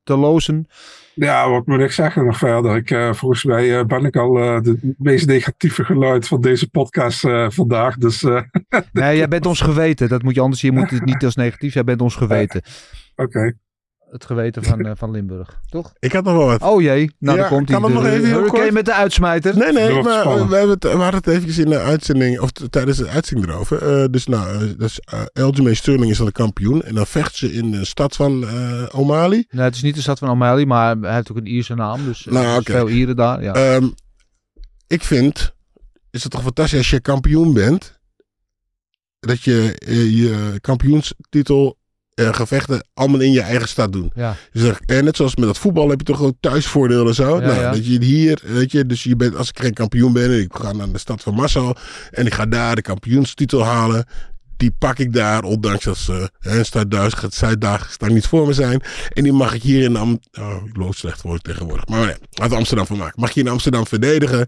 [0.04, 0.68] te lozen.
[1.16, 2.76] Ja, wat moet ik zeggen nog verder?
[2.76, 7.98] Ik, volgens mij ben ik al de meest negatieve geluid van deze podcast vandaag.
[7.98, 8.22] Dus.
[8.92, 10.10] Nee, jij bent ons geweten.
[10.10, 10.62] Dat moet je anders.
[10.62, 11.74] Je moet het niet als negatief.
[11.74, 12.62] Jij bent ons geweten.
[14.12, 15.60] Het geweten van, eh, van Limburg.
[15.70, 15.94] Toch?
[16.00, 16.62] Ik had nog wel wat.
[16.62, 17.12] Oh jee.
[17.20, 17.92] Nou, Ja, dan komt kan hij.
[17.92, 18.74] het nog De even heel Hurricane kort?
[18.74, 19.58] met de uitsmijter.
[19.58, 22.52] Nee, nee, maar eh, we, hebben het, we hadden het eventjes in de uitzending, of
[22.52, 24.02] tijdens de uitzending erover.
[24.02, 26.82] Eh, dus nou, uh, dus, uh, Aljamain Sterling is dan de kampioen.
[26.84, 29.46] En dan vecht ze in de stad van uh, O'Malley.
[29.50, 32.06] Nee, het is niet de stad van O'Malley, maar hij heeft ook een Ierse naam.
[32.06, 32.72] Dus Nou, oké.
[32.72, 33.44] veel Ieren daar.
[33.44, 33.54] Ja.
[33.54, 33.88] Ehm,
[34.88, 35.54] ik vind,
[36.12, 38.00] is het toch fantastisch als je kampioen bent,
[39.20, 39.76] dat je
[40.16, 41.78] je kampioenstitel
[42.20, 44.12] eh, gevechten allemaal in je eigen stad doen.
[44.16, 44.36] ja.
[44.52, 47.40] Dus dat- en net zoals met dat voetbal heb je toch ook thuisvoordeel en zo.
[47.40, 47.72] Ja, nou, ja.
[47.72, 50.54] Dat je hier, weet je, dus je bent, als ik geen kampioen ben en ik
[50.54, 51.76] ga naar de stad van Marcel
[52.12, 54.06] en ik ga daar de kampioenstitel halen.
[54.58, 58.82] Die pak ik daar, ondanks dat ze hè, Zuid-Duits, Zuid-Dagen staan niet voor me zijn.
[59.14, 61.88] En die mag ik hier in Am oh, ik loop slecht woord tegenwoordig.
[61.88, 63.22] Maar nee, we Amsterdam van maken.
[63.22, 64.48] Mag je in Amsterdam verdedigen,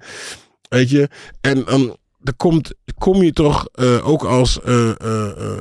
[0.70, 1.10] weet je.
[1.42, 5.58] En dan, dan komt, kom je toch eh, ook als eh, eh, eh,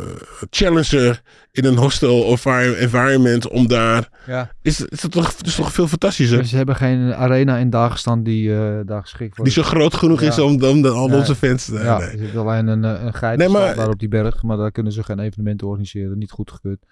[0.51, 4.51] challenger in een hostile envi- environment om daar ja.
[4.63, 6.39] is, is dat toch, het is toch veel fantastischer?
[6.39, 9.55] Dus ze hebben geen arena in Dagestan die eh, daar geschikt wordt.
[9.55, 10.43] Die zo groot genoeg is Ja.
[10.43, 11.19] om, om de, al Nee.
[11.19, 12.09] onze fans te ja, nee.
[12.09, 14.93] er zit alleen een, een geit Nee, maar- daar op die berg, maar daar kunnen
[14.93, 16.19] ze geen evenementen organiseren.
[16.19, 16.85] Niet goedgekeurd.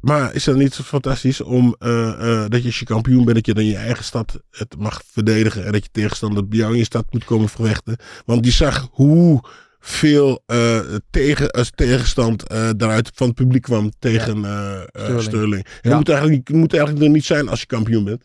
[0.00, 3.36] Maar is dat niet zo fantastisch om eh, eh, dat je als je kampioen bent,
[3.36, 6.72] dat je dan je eigen stad het mag verdedigen en dat je tegenstander bij jou
[6.72, 7.96] in je stad moet komen vervechten?
[8.24, 9.42] Want die zag hoe
[9.86, 10.78] veel eh,
[11.10, 15.66] tegen, als tegenstand eh, daaruit van het publiek kwam tegen eh, eh, Sterling.
[15.82, 15.90] Ja.
[15.90, 18.24] dat moet eigenlijk, moet eigenlijk er niet zijn als je kampioen bent.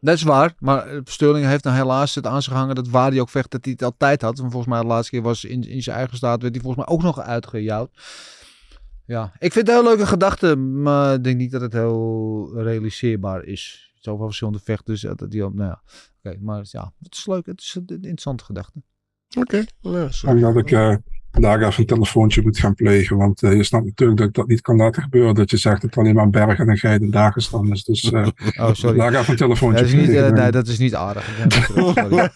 [0.00, 3.20] Dat is waar, maar Sterling heeft dan helaas het aan zich hangen dat waar hij
[3.20, 4.38] ook vecht, dat hij het altijd had.
[4.38, 6.86] En volgens mij de laatste keer was in, in zijn eigen staat, werd hij volgens
[6.86, 7.90] mij ook nog uitgejouwd.
[9.06, 12.50] Ja, ik vind het een heel leuke gedachte, maar ik denk niet dat het heel
[12.62, 13.92] realiseerbaar is.
[13.94, 15.82] Zoveel verschillende vechters, dat die, nou ja,
[16.22, 18.82] oké, maar ja, het is leuk, het is een interessante gedachte.
[19.38, 19.64] Oké.
[19.80, 20.26] Ja, Ik zo.
[20.26, 20.96] denk dat ik eh,
[21.40, 23.16] even een telefoontje moet gaan plegen.
[23.16, 25.34] Want eh, je snapt natuurlijk dat ik dat niet kan laten gebeuren.
[25.34, 27.84] Dat je zegt dat het alleen maar bergen en geiten en Dagestan is.
[27.84, 28.26] Dus eh
[28.60, 29.14] Oh, sorry.
[29.14, 30.26] een telefoontje dat is niet, plegen.
[30.26, 31.28] eh, nee, dat is niet aardig.
[31.28, 31.94] Ik ben sorry.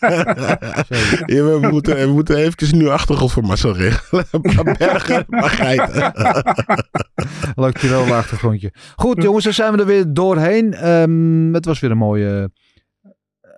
[0.89, 1.35] Sorry.
[1.37, 4.25] Ja, we, moeten, we moeten even een nieuwe achtergrond voor Marcel regelen.
[4.43, 6.13] maar bergen, maar geiten.
[7.55, 8.73] Leuk Tirol achtergrondje.
[8.97, 10.75] Goed jongens, dan zijn we er weer doorheen.
[10.75, 12.51] Ehm, het was weer een mooie,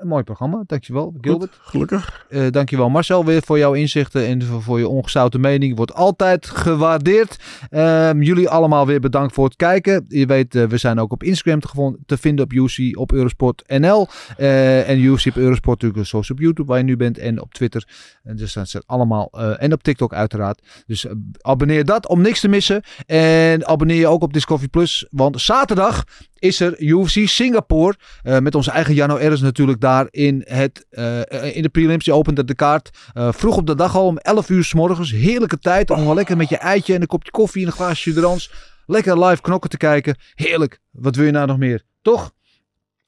[0.01, 0.63] een mooi programma.
[0.67, 1.59] Dankjewel Gilbert.
[1.61, 2.27] Gelukkig.
[2.29, 5.77] Eh dankjewel Marcel weer voor jouw inzichten en voor, je ongezouten mening.
[5.77, 7.37] Wordt altijd gewaardeerd.
[7.71, 10.05] Ehm, jullie allemaal weer bedankt voor het kijken.
[10.09, 13.63] Je weet, eh, we zijn ook op Instagram te, te vinden op UC op Eurosport
[13.67, 14.09] NL.
[14.37, 17.19] Eh, en UC op Eurosport natuurlijk zoals op YouTube waar je nu bent.
[17.19, 17.89] En op Twitter.
[18.23, 19.31] En dus dat zijn allemaal.
[19.59, 20.85] en op TikTok uiteraard.
[20.87, 21.07] Dus
[21.41, 22.83] abonneer dat om niks te missen.
[23.07, 25.07] En abonneer je ook op Discovery Plus.
[25.11, 26.05] Want zaterdag
[26.39, 27.95] is er UFC Singapore.
[28.23, 32.05] eh, met onze eigen Jano Erens natuurlijk daar in, het, eh, eh, in de prelims.
[32.05, 35.11] Je opent de kaart vroeg op de dag al om 11 uur s morgens.
[35.11, 38.13] Heerlijke tijd om wel lekker met je eitje en een kopje koffie en een glaasje
[38.13, 38.53] drans.
[38.87, 40.17] Lekker live knokken te kijken.
[40.35, 40.81] Heerlijk.
[40.91, 41.83] Wat wil je nou nog meer?
[42.03, 42.23] Toch?
[42.23, 42.31] En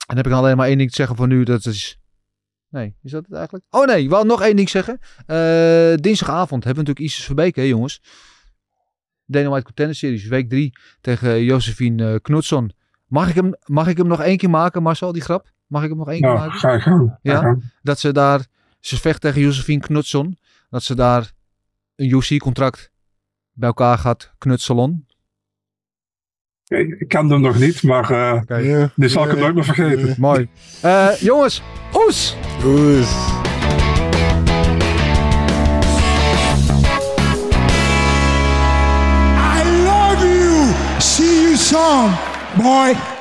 [0.06, 1.44] dan heb ik alleen maar één ding te zeggen voor nu.
[1.44, 1.98] Dat is...
[2.68, 3.64] Nee, is dat het eigenlijk?
[3.70, 4.98] Oh nee, wel nog één ding zeggen.
[6.00, 8.00] Dinsdagavond hebben we natuurlijk Isis Verbeek, hè jongens.
[9.30, 12.72] Dana White Contender Series, week 3 tegen Josephine Knutsson.
[13.10, 15.50] Mag ik, hem, mag ik hem nog één keer maken, Marcel, die grap?
[15.66, 16.58] Mag ik hem nog één keer Nou, maken?
[16.58, 17.18] ga ik gaan.
[17.22, 17.56] Ja?
[17.82, 18.46] Dat ze daar,
[18.80, 20.38] ze vecht tegen Josephine Knutsson.
[20.70, 21.32] Dat ze daar
[21.96, 22.90] een UFC-contract
[23.52, 25.06] bij elkaar gaat knutselen.
[26.66, 28.90] Ik ik ken hem nog niet, maar eh Ja.
[28.96, 30.14] dit zal ik hem nooit meer vergeten.
[30.18, 30.48] Mooi.
[30.82, 31.62] Eh, jongens,
[31.94, 32.36] oes!
[32.64, 33.38] Oes.
[39.52, 40.72] I love you.
[41.00, 42.10] See you soon,
[42.56, 43.19] boy.